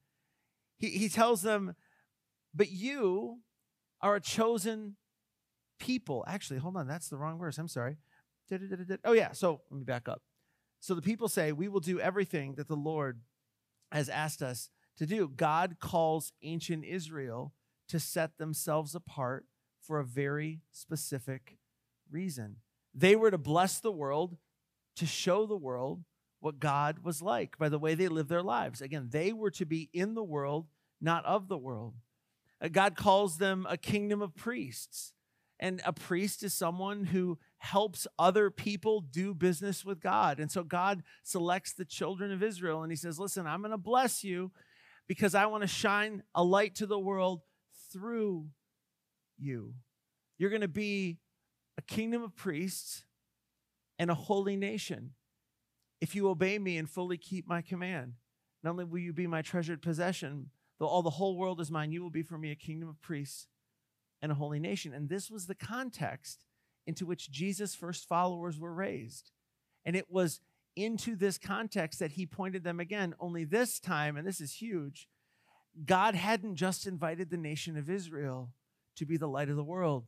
He 0.78 0.88
he 0.90 1.08
tells 1.08 1.42
them, 1.42 1.74
but 2.54 2.70
you 2.70 3.40
are 4.00 4.16
a 4.16 4.20
chosen 4.20 4.96
people. 5.78 6.24
Actually, 6.26 6.60
hold 6.60 6.76
on, 6.76 6.86
that's 6.86 7.08
the 7.08 7.18
wrong 7.18 7.38
verse. 7.38 7.58
I'm 7.58 7.68
sorry. 7.68 7.96
Oh 9.04 9.12
yeah. 9.12 9.32
So 9.32 9.60
let 9.70 9.78
me 9.78 9.84
back 9.84 10.08
up. 10.08 10.22
So 10.80 10.94
the 10.94 11.02
people 11.02 11.28
say, 11.28 11.52
"We 11.52 11.68
will 11.68 11.80
do 11.80 12.00
everything 12.00 12.54
that 12.54 12.68
the 12.68 12.76
Lord 12.76 13.20
has 13.92 14.08
asked 14.08 14.42
us 14.42 14.70
to 14.96 15.06
do." 15.06 15.28
God 15.28 15.76
calls 15.78 16.32
ancient 16.42 16.84
Israel 16.84 17.52
to 17.88 18.00
set 18.00 18.38
themselves 18.38 18.94
apart 18.94 19.46
for 19.80 20.00
a 20.00 20.04
very 20.04 20.62
specific 20.72 21.58
reason. 22.10 22.56
They 22.94 23.16
were 23.16 23.30
to 23.30 23.38
bless 23.38 23.80
the 23.80 23.92
world, 23.92 24.36
to 24.96 25.06
show 25.06 25.46
the 25.46 25.56
world 25.56 26.04
what 26.40 26.58
God 26.58 27.00
was 27.04 27.22
like 27.22 27.58
by 27.58 27.68
the 27.68 27.78
way 27.78 27.94
they 27.94 28.08
lived 28.08 28.28
their 28.28 28.42
lives. 28.42 28.80
Again, 28.80 29.08
they 29.10 29.32
were 29.32 29.50
to 29.52 29.64
be 29.64 29.90
in 29.92 30.14
the 30.14 30.24
world, 30.24 30.66
not 31.00 31.24
of 31.24 31.48
the 31.48 31.58
world. 31.58 31.94
Uh, 32.60 32.68
God 32.68 32.96
calls 32.96 33.38
them 33.38 33.66
a 33.68 33.76
kingdom 33.76 34.22
of 34.22 34.34
priests. 34.34 35.12
And 35.62 35.82
a 35.84 35.92
priest 35.92 36.42
is 36.42 36.54
someone 36.54 37.04
who 37.04 37.38
helps 37.58 38.06
other 38.18 38.50
people 38.50 39.02
do 39.02 39.34
business 39.34 39.84
with 39.84 40.00
God. 40.00 40.40
And 40.40 40.50
so 40.50 40.64
God 40.64 41.02
selects 41.22 41.74
the 41.74 41.84
children 41.84 42.32
of 42.32 42.42
Israel 42.42 42.82
and 42.82 42.90
he 42.90 42.96
says, 42.96 43.18
Listen, 43.18 43.46
I'm 43.46 43.60
going 43.60 43.70
to 43.70 43.78
bless 43.78 44.24
you 44.24 44.52
because 45.06 45.34
I 45.34 45.46
want 45.46 45.62
to 45.62 45.68
shine 45.68 46.22
a 46.34 46.42
light 46.42 46.76
to 46.76 46.86
the 46.86 46.98
world 46.98 47.42
through 47.92 48.46
you. 49.38 49.74
You're 50.38 50.50
going 50.50 50.62
to 50.62 50.68
be 50.68 51.18
a 51.80 51.82
kingdom 51.82 52.22
of 52.22 52.36
priests 52.36 53.04
and 53.98 54.10
a 54.10 54.14
holy 54.14 54.54
nation 54.54 55.12
if 55.98 56.14
you 56.14 56.28
obey 56.28 56.58
me 56.58 56.76
and 56.76 56.90
fully 56.90 57.16
keep 57.16 57.48
my 57.48 57.62
command. 57.62 58.12
Not 58.62 58.72
only 58.72 58.84
will 58.84 58.98
you 58.98 59.14
be 59.14 59.26
my 59.26 59.40
treasured 59.40 59.80
possession, 59.80 60.50
though 60.78 60.88
all 60.88 61.00
the 61.00 61.08
whole 61.08 61.38
world 61.38 61.58
is 61.58 61.70
mine, 61.70 61.90
you 61.90 62.02
will 62.02 62.10
be 62.10 62.22
for 62.22 62.36
me 62.36 62.50
a 62.50 62.54
kingdom 62.54 62.90
of 62.90 63.00
priests 63.00 63.46
and 64.20 64.30
a 64.30 64.34
holy 64.34 64.60
nation. 64.60 64.92
And 64.92 65.08
this 65.08 65.30
was 65.30 65.46
the 65.46 65.54
context 65.54 66.44
into 66.86 67.06
which 67.06 67.30
Jesus' 67.30 67.74
first 67.74 68.06
followers 68.06 68.60
were 68.60 68.74
raised. 68.74 69.30
And 69.86 69.96
it 69.96 70.10
was 70.10 70.42
into 70.76 71.16
this 71.16 71.38
context 71.38 71.98
that 72.00 72.12
he 72.12 72.26
pointed 72.26 72.62
them 72.62 72.78
again, 72.78 73.14
only 73.18 73.44
this 73.44 73.80
time, 73.80 74.18
and 74.18 74.26
this 74.26 74.42
is 74.42 74.52
huge, 74.52 75.08
God 75.86 76.14
hadn't 76.14 76.56
just 76.56 76.86
invited 76.86 77.30
the 77.30 77.38
nation 77.38 77.78
of 77.78 77.88
Israel 77.88 78.50
to 78.96 79.06
be 79.06 79.16
the 79.16 79.28
light 79.28 79.48
of 79.48 79.56
the 79.56 79.64
world, 79.64 80.04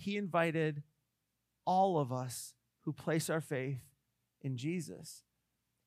He 0.00 0.16
invited 0.16 0.82
all 1.66 1.98
of 1.98 2.10
us 2.10 2.54
who 2.84 2.92
place 2.92 3.28
our 3.28 3.42
faith 3.42 3.82
in 4.40 4.56
Jesus. 4.56 5.24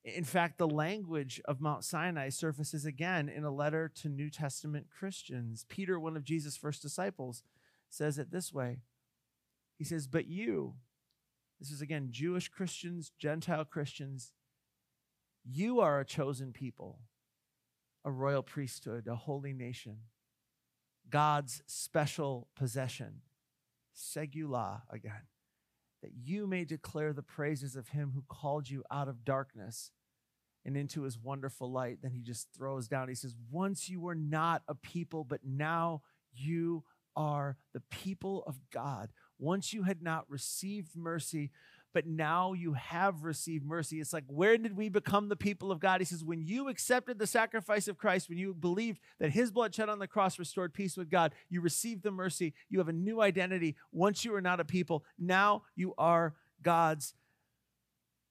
In 0.06 0.24
fact, 0.24 0.60
the 0.60 0.68
language 0.68 1.42
of 1.46 1.60
Mount 1.60 1.84
Sinai 1.84 2.30
surfaces 2.30 2.86
again 2.86 3.28
in 3.28 3.44
a 3.44 3.50
letter 3.50 3.92
to 3.96 4.10
New 4.10 4.30
Testament 4.30 4.86
Christians. 4.96 5.66
Peter, 5.68 6.00
one 6.00 6.16
of 6.16 6.24
Jesus' 6.24 6.56
first 6.56 6.84
disciples, 6.84 7.42
says 7.90 8.20
it 8.20 8.30
this 8.30 8.54
way 8.54 8.82
He 9.80 9.84
says, 9.84 10.06
But 10.06 10.28
you, 10.28 10.76
this 11.60 11.72
is 11.72 11.82
again 11.82 12.10
Jewish 12.12 12.50
Christians, 12.50 13.12
Gentile 13.18 13.66
Christians, 13.66 14.32
you 15.44 15.80
are 15.80 16.00
a 16.00 16.06
chosen 16.06 16.54
people, 16.54 17.00
a 18.06 18.12
royal 18.12 18.44
priesthood, 18.44 19.08
a 19.08 19.16
holy 19.16 19.54
nation, 19.54 20.02
God's 21.10 21.64
special 21.66 22.48
possession, 22.56 23.22
segula 23.96 24.82
again 24.90 25.28
that 26.04 26.12
you 26.22 26.46
may 26.46 26.66
declare 26.66 27.14
the 27.14 27.24
praises 27.24 27.76
of 27.76 27.88
him 27.90 28.12
who 28.14 28.24
called 28.28 28.70
you 28.70 28.84
out 28.92 29.08
of 29.08 29.24
darkness 29.24 29.92
and 30.66 30.76
into 30.78 31.04
his 31.04 31.18
wonderful 31.18 31.72
light. 31.72 32.00
Then 32.02 32.12
he 32.12 32.22
just 32.22 32.48
throws 32.56 32.88
down. 32.88 33.08
He 33.08 33.16
says, 33.16 33.36
Once 33.50 33.90
you 33.90 34.02
were 34.02 34.16
not 34.16 34.64
a 34.68 34.76
people, 34.76 35.24
but 35.24 35.42
now 35.46 36.02
you 36.34 36.84
are 37.16 37.58
the 37.74 37.82
people 37.90 38.44
of 38.48 38.60
God. 38.72 39.12
Once 39.40 39.74
you 39.74 39.84
had 39.84 40.02
not 40.02 40.30
received 40.30 40.96
mercy, 40.96 41.52
but 41.94 42.08
now 42.08 42.54
you 42.54 42.74
have 42.74 43.24
received 43.24 43.66
mercy. 43.66 44.00
It's 44.02 44.14
like, 44.14 44.24
where 44.28 44.58
did 44.58 44.76
we 44.76 44.90
become 44.90 45.30
the 45.30 45.36
people 45.36 45.72
of 45.72 45.80
God? 45.80 46.02
He 46.02 46.06
says, 46.06 46.24
when 46.24 46.42
you 46.42 46.70
accepted 46.70 47.20
the 47.20 47.28
sacrifice 47.28 47.88
of 47.88 47.98
Christ, 47.98 48.30
when 48.30 48.38
you 48.38 48.54
believed 48.54 49.00
that 49.20 49.32
his 49.32 49.52
blood 49.52 49.74
shed 49.74 49.90
on 49.90 50.00
the 50.00 50.08
cross 50.08 50.40
restored 50.40 50.74
peace 50.74 50.98
with 50.98 51.10
God, 51.10 51.34
you 51.50 51.62
received 51.62 52.04
the 52.04 52.12
mercy. 52.12 52.54
You 52.70 52.80
have 52.80 52.90
a 52.90 52.94
new 52.94 53.22
identity. 53.22 53.76
Once 53.92 54.26
you 54.26 54.32
were 54.32 54.42
not 54.42 54.60
a 54.60 54.66
people, 54.66 55.04
now 55.18 55.64
you 55.76 55.94
are 55.98 56.34
God's 56.62 57.14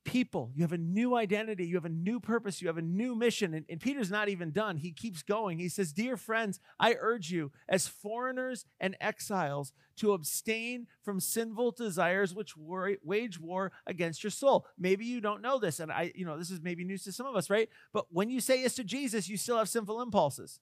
people. 0.04 0.50
You 0.54 0.62
have 0.62 0.72
a 0.72 0.78
new 0.78 1.14
identity. 1.16 1.66
You 1.66 1.76
have 1.76 1.84
a 1.84 1.90
new 1.90 2.20
purpose. 2.20 2.60
You 2.60 2.68
have 2.68 2.78
a 2.78 2.82
new 2.82 3.14
mission. 3.14 3.54
And, 3.54 3.64
and, 3.68 3.80
Peter's 3.80 4.10
not 4.10 4.28
even 4.28 4.50
done. 4.50 4.76
He 4.76 4.92
keeps 4.92 5.22
going. 5.22 5.58
He 5.58 5.68
says, 5.68 5.92
Dear 5.92 6.16
friends, 6.16 6.60
I 6.78 6.96
urge 6.98 7.30
you, 7.30 7.52
as 7.68 7.88
foreigners 7.88 8.64
and 8.80 8.96
exiles, 9.00 9.72
to 9.96 10.12
abstain 10.12 10.86
from 11.02 11.20
sinful 11.20 11.72
desires 11.72 12.34
which 12.34 12.56
war, 12.56 12.92
wage 13.02 13.38
war 13.38 13.72
against 13.86 14.22
your 14.22 14.30
soul. 14.30 14.66
Maybe 14.78 15.04
you 15.04 15.20
don't 15.20 15.42
know 15.42 15.58
this. 15.58 15.80
And 15.80 15.92
I, 15.92 16.12
you 16.14 16.24
know, 16.24 16.38
this 16.38 16.50
is 16.50 16.60
maybe 16.60 16.84
news 16.84 17.04
to 17.04 17.12
some 17.12 17.26
of 17.26 17.36
us, 17.36 17.50
right? 17.50 17.68
But 17.92 18.06
when 18.10 18.30
you 18.30 18.40
say 18.40 18.62
yes 18.62 18.74
to 18.76 18.84
Jesus, 18.84 19.28
you 19.28 19.36
still 19.36 19.58
have 19.58 19.68
sinful 19.68 20.00
impulses. 20.00 20.60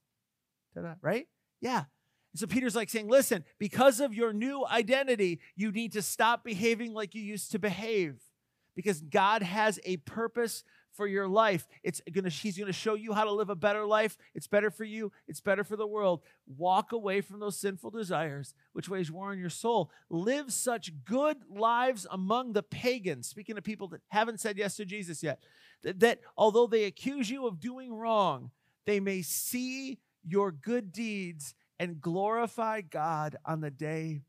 Ta-da, 0.75 0.95
right? 1.03 1.27
Yeah. 1.61 1.85
so 2.35 2.47
Peter's 2.47 2.77
like 2.77 2.91
saying, 2.91 3.09
listen, 3.09 3.45
because 3.59 4.01
of 4.01 4.15
your 4.15 4.33
new 4.33 4.65
identity, 4.67 5.41
you 5.57 5.73
need 5.73 5.93
to 5.93 6.03
stop 6.03 6.45
behaving 6.45 6.93
like 6.93 7.15
you 7.15 7.23
used 7.23 7.53
to 7.53 7.59
behave 7.59 8.21
because 8.75 9.01
God 9.01 9.43
has 9.43 9.79
a 9.85 9.99
purpose 9.99 10.65
for 10.93 11.07
your 11.07 11.29
life. 11.29 11.67
It's 11.83 12.01
gonna, 12.13 12.29
he's 12.29 12.59
going 12.59 12.67
to 12.67 12.73
show 12.73 12.95
you 12.95 13.13
how 13.13 13.25
to 13.25 13.33
live 13.33 13.49
a 13.49 13.55
better 13.55 13.85
life. 13.85 14.17
It's 14.35 14.47
better 14.47 14.71
for 14.71 14.85
you, 14.85 15.13
it's 15.29 15.41
better 15.41 15.65
for 15.65 15.77
the 15.77 15.87
world. 15.87 16.23
Walk 16.59 16.93
away 16.93 17.21
from 17.21 17.41
those 17.41 17.59
sinful 17.59 17.91
desires, 17.91 18.55
which 18.73 18.89
wage 18.89 19.11
war 19.11 19.31
on 19.31 19.39
your 19.39 19.51
soul. 19.51 19.91
Live 20.09 20.53
such 20.53 20.93
good 21.05 21.39
lives 21.49 22.07
among 22.11 22.53
the 22.53 22.63
pagans. 22.63 23.29
Speaking 23.29 23.57
of 23.57 23.65
people 23.65 23.89
that 23.89 24.03
haven't 24.09 24.41
said 24.41 24.59
yes 24.59 24.77
to 24.77 24.85
Jesus 24.85 25.23
yet, 25.23 25.41
that, 25.83 26.01
that 26.01 26.21
although 26.37 26.67
they 26.67 26.85
accuse 26.85 27.31
you 27.31 27.47
of 27.47 27.61
doing 27.61 27.95
wrong, 27.95 28.51
they 28.85 29.01
may 29.01 29.23
see 29.23 29.99
your 30.23 30.51
good 30.53 30.93
deeds 30.93 31.55
and 31.79 32.01
glorify 32.01 32.83
God 32.83 33.37
on 33.47 33.61
the 33.61 33.71
day 33.71 34.23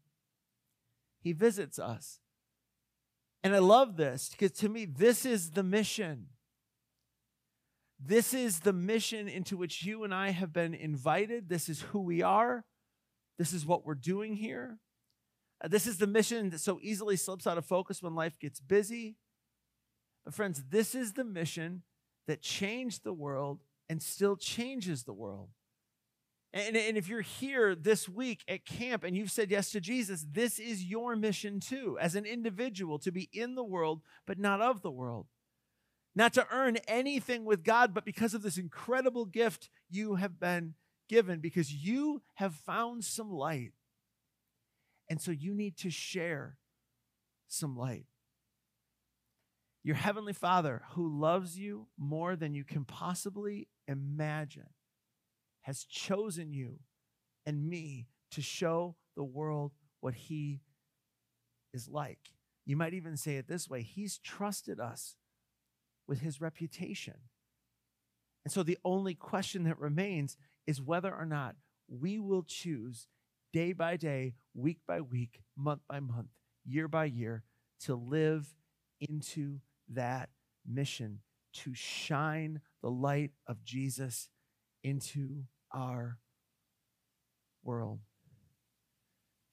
he 1.22 1.34
visits 1.34 1.78
us. 1.80 2.21
And 3.44 3.56
I 3.56 3.60
love 3.60 3.98
this 3.98 4.30
because 4.30 4.52
to 4.60 4.70
me, 4.70 4.86
this 4.86 5.26
is 5.26 5.52
the 5.52 5.64
mission. 5.64 6.28
This 8.04 8.34
is 8.34 8.62
the 8.62 8.74
mission 8.74 9.28
into 9.28 9.58
which 9.58 9.84
you 9.84 10.04
and 10.04 10.14
I 10.14 10.30
have 10.32 10.54
been 10.54 10.74
invited. 10.74 11.50
This 11.50 11.70
is 11.70 11.82
who 11.82 12.00
we 12.00 12.22
are. 12.22 12.66
This 13.38 13.54
is 13.54 13.66
what 13.66 13.86
we're 13.86 13.96
doing 13.96 14.36
here. 14.36 14.80
Uh, 15.64 15.68
this 15.68 15.86
is 15.86 15.98
the 15.98 16.08
mission 16.08 16.50
that 16.50 16.60
so 16.60 16.80
easily 16.82 17.16
slips 17.16 17.46
out 17.46 17.58
of 17.58 17.66
focus 17.66 18.02
when 18.02 18.16
life 18.16 18.40
gets 18.40 18.60
busy. 18.60 19.18
But, 20.26 20.34
friends, 20.34 20.64
this 20.70 20.96
is 20.96 21.14
the 21.14 21.24
mission 21.24 21.84
that 22.28 22.42
changed 22.42 23.04
the 23.04 23.14
world 23.14 23.64
and 23.90 24.02
still 24.02 24.36
changes 24.36 25.04
the 25.04 25.14
world. 25.14 25.50
And, 26.54 26.76
and 26.76 26.98
if 26.98 27.08
you're 27.08 27.22
here 27.22 27.76
this 27.76 28.10
week 28.10 28.44
at 28.48 28.66
camp 28.66 29.04
and 29.04 29.16
you've 29.16 29.32
said 29.32 29.50
yes 29.50 29.72
to 29.72 29.80
Jesus, 29.80 30.26
this 30.30 30.60
is 30.60 30.84
your 30.84 31.16
mission 31.16 31.60
too, 31.62 31.98
as 32.00 32.16
an 32.16 32.26
individual, 32.26 33.00
to 33.00 33.12
be 33.12 33.30
in 33.32 33.56
the 33.56 33.64
world, 33.64 34.02
but 34.28 34.38
not 34.38 34.62
of 34.62 34.82
the 34.82 34.92
world. 34.92 35.28
Not 36.14 36.34
to 36.34 36.46
earn 36.52 36.76
anything 36.90 37.46
with 37.46 37.64
God, 37.64 37.94
but 37.94 38.04
because 38.04 38.34
of 38.34 38.42
this 38.42 38.58
incredible 38.58 39.26
gift 39.26 39.70
you 39.90 40.16
have 40.16 40.40
been 40.42 40.74
given, 41.08 41.40
because 41.40 41.74
you 41.74 42.22
have 42.36 42.54
found 42.54 43.06
some 43.06 43.32
light. 43.32 43.72
And 45.10 45.22
so 45.22 45.32
you 45.32 45.54
need 45.54 45.78
to 45.78 45.90
share 45.90 46.58
some 47.48 47.78
light. 47.78 48.08
Your 49.84 49.96
Heavenly 49.96 50.34
Father, 50.34 50.84
who 50.92 51.20
loves 51.20 51.58
you 51.58 51.88
more 51.98 52.36
than 52.36 52.54
you 52.54 52.66
can 52.66 52.84
possibly 52.84 53.70
imagine 53.88 54.70
has 55.62 55.84
chosen 55.84 56.54
you 56.54 56.80
and 57.46 57.70
me 57.70 58.08
to 58.32 58.42
show 58.42 58.96
the 59.16 59.24
world 59.24 59.72
what 60.00 60.14
he 60.14 60.62
is 61.74 61.88
like. 61.88 62.34
You 62.66 62.76
might 62.76 62.94
even 62.94 63.18
say 63.18 63.38
it 63.38 63.48
this 63.48 63.70
way 63.70 63.82
He's 63.82 64.18
trusted 64.18 64.80
us 64.80 65.16
with 66.08 66.22
his 66.22 66.42
reputation. 66.42 67.16
And 68.44 68.52
so 68.52 68.64
the 68.64 68.78
only 68.84 69.14
question 69.14 69.64
that 69.64 69.80
remains 69.80 70.36
is 70.66 70.82
whether 70.82 71.14
or 71.14 71.26
not 71.26 71.56
we 71.88 72.20
will 72.20 72.44
choose 72.44 73.08
day 73.54 73.74
by 73.74 73.98
day, 73.98 74.34
week 74.56 74.80
by 74.88 75.02
week, 75.02 75.42
month 75.56 75.82
by 75.88 76.00
month, 76.00 76.30
year 76.66 76.88
by 76.88 77.06
year 77.06 77.44
to 77.82 77.96
live 77.96 78.56
into 79.00 79.60
that 79.90 80.30
mission 80.66 81.20
to 81.54 81.74
shine 81.74 82.62
the 82.82 82.90
light 82.90 83.32
of 83.48 83.64
Jesus 83.64 84.30
into 84.84 85.46
our 85.74 86.18
world, 87.64 88.00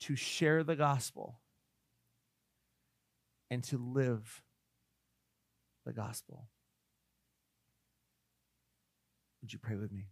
to 0.00 0.16
share 0.16 0.64
the 0.64 0.76
gospel, 0.76 1.40
and 3.50 3.62
to 3.64 3.78
live 3.78 4.42
the 5.84 5.92
gospel. 5.92 6.48
Would 9.42 9.52
you 9.52 9.58
pray 9.58 9.76
with 9.76 9.92
me? 9.92 10.08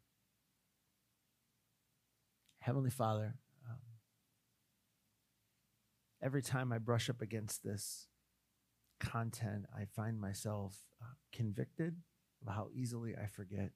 Heavenly 2.60 2.90
Father, 2.90 3.34
um, 3.68 3.78
every 6.22 6.42
time 6.42 6.72
I 6.72 6.78
brush 6.78 7.08
up 7.08 7.20
against 7.20 7.62
this 7.62 8.08
content, 8.98 9.66
I 9.76 9.84
find 9.84 10.20
myself 10.20 10.76
uh, 11.00 11.06
convicted 11.32 11.96
of 12.46 12.54
how 12.54 12.68
easily 12.74 13.14
I 13.14 13.26
forget 13.26 13.70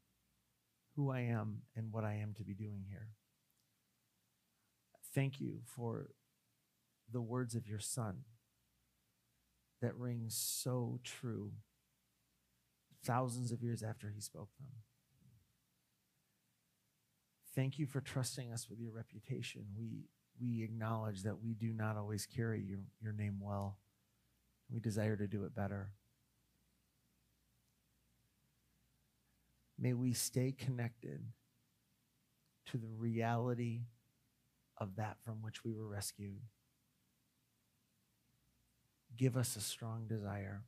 who 0.96 1.10
I 1.10 1.20
am 1.20 1.62
and 1.76 1.92
what 1.92 2.04
I 2.04 2.14
am 2.14 2.34
to 2.34 2.44
be 2.44 2.54
doing 2.54 2.84
here. 2.88 3.08
Thank 5.14 5.40
you 5.40 5.60
for 5.64 6.10
the 7.12 7.20
words 7.20 7.54
of 7.54 7.66
your 7.66 7.80
son 7.80 8.24
that 9.82 9.96
rings 9.96 10.36
so 10.36 11.00
true 11.02 11.52
thousands 13.04 13.50
of 13.50 13.62
years 13.62 13.82
after 13.82 14.10
he 14.10 14.20
spoke 14.20 14.50
them. 14.58 14.68
Thank 17.54 17.78
you 17.78 17.86
for 17.86 18.00
trusting 18.00 18.52
us 18.52 18.68
with 18.68 18.78
your 18.78 18.92
reputation. 18.92 19.64
We, 19.76 20.04
we 20.40 20.62
acknowledge 20.62 21.22
that 21.24 21.42
we 21.42 21.54
do 21.54 21.72
not 21.72 21.96
always 21.96 22.26
carry 22.26 22.62
your, 22.62 22.78
your 23.00 23.12
name 23.12 23.38
well. 23.40 23.78
We 24.70 24.78
desire 24.80 25.16
to 25.16 25.26
do 25.26 25.44
it 25.44 25.54
better. 25.54 25.92
May 29.80 29.94
we 29.94 30.12
stay 30.12 30.52
connected 30.52 31.22
to 32.66 32.76
the 32.76 32.90
reality 32.98 33.80
of 34.76 34.96
that 34.96 35.16
from 35.24 35.42
which 35.42 35.64
we 35.64 35.72
were 35.72 35.88
rescued. 35.88 36.40
Give 39.16 39.38
us 39.38 39.56
a 39.56 39.60
strong 39.60 40.06
desire 40.06 40.64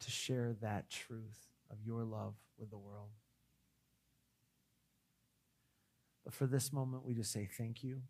to 0.00 0.10
share 0.10 0.54
that 0.62 0.90
truth 0.90 1.48
of 1.70 1.78
your 1.84 2.04
love 2.04 2.34
with 2.56 2.70
the 2.70 2.78
world. 2.78 3.10
But 6.24 6.34
for 6.34 6.46
this 6.46 6.72
moment, 6.72 7.04
we 7.04 7.14
just 7.14 7.32
say 7.32 7.48
thank 7.58 7.82
you. 7.82 8.02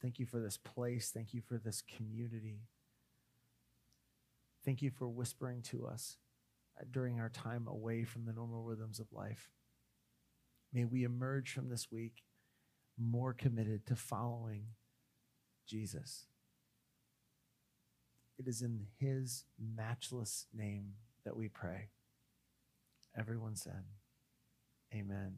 Thank 0.00 0.18
you 0.18 0.26
for 0.26 0.40
this 0.40 0.56
place. 0.56 1.10
Thank 1.14 1.34
you 1.34 1.40
for 1.40 1.58
this 1.58 1.82
community. 1.96 2.62
Thank 4.64 4.82
you 4.82 4.90
for 4.90 5.06
whispering 5.08 5.62
to 5.62 5.86
us 5.86 6.16
during 6.90 7.20
our 7.20 7.28
time 7.28 7.66
away 7.68 8.04
from 8.04 8.24
the 8.24 8.32
normal 8.32 8.62
rhythms 8.62 8.98
of 8.98 9.12
life. 9.12 9.50
May 10.72 10.84
we 10.84 11.04
emerge 11.04 11.52
from 11.52 11.68
this 11.68 11.88
week 11.90 12.22
more 12.98 13.32
committed 13.32 13.86
to 13.86 13.96
following 13.96 14.66
Jesus. 15.68 16.26
It 18.38 18.48
is 18.48 18.62
in 18.62 18.86
his 18.98 19.44
matchless 19.58 20.46
name 20.52 20.94
that 21.24 21.36
we 21.36 21.48
pray. 21.48 21.88
Everyone 23.16 23.56
said, 23.56 23.84
Amen. 24.94 25.36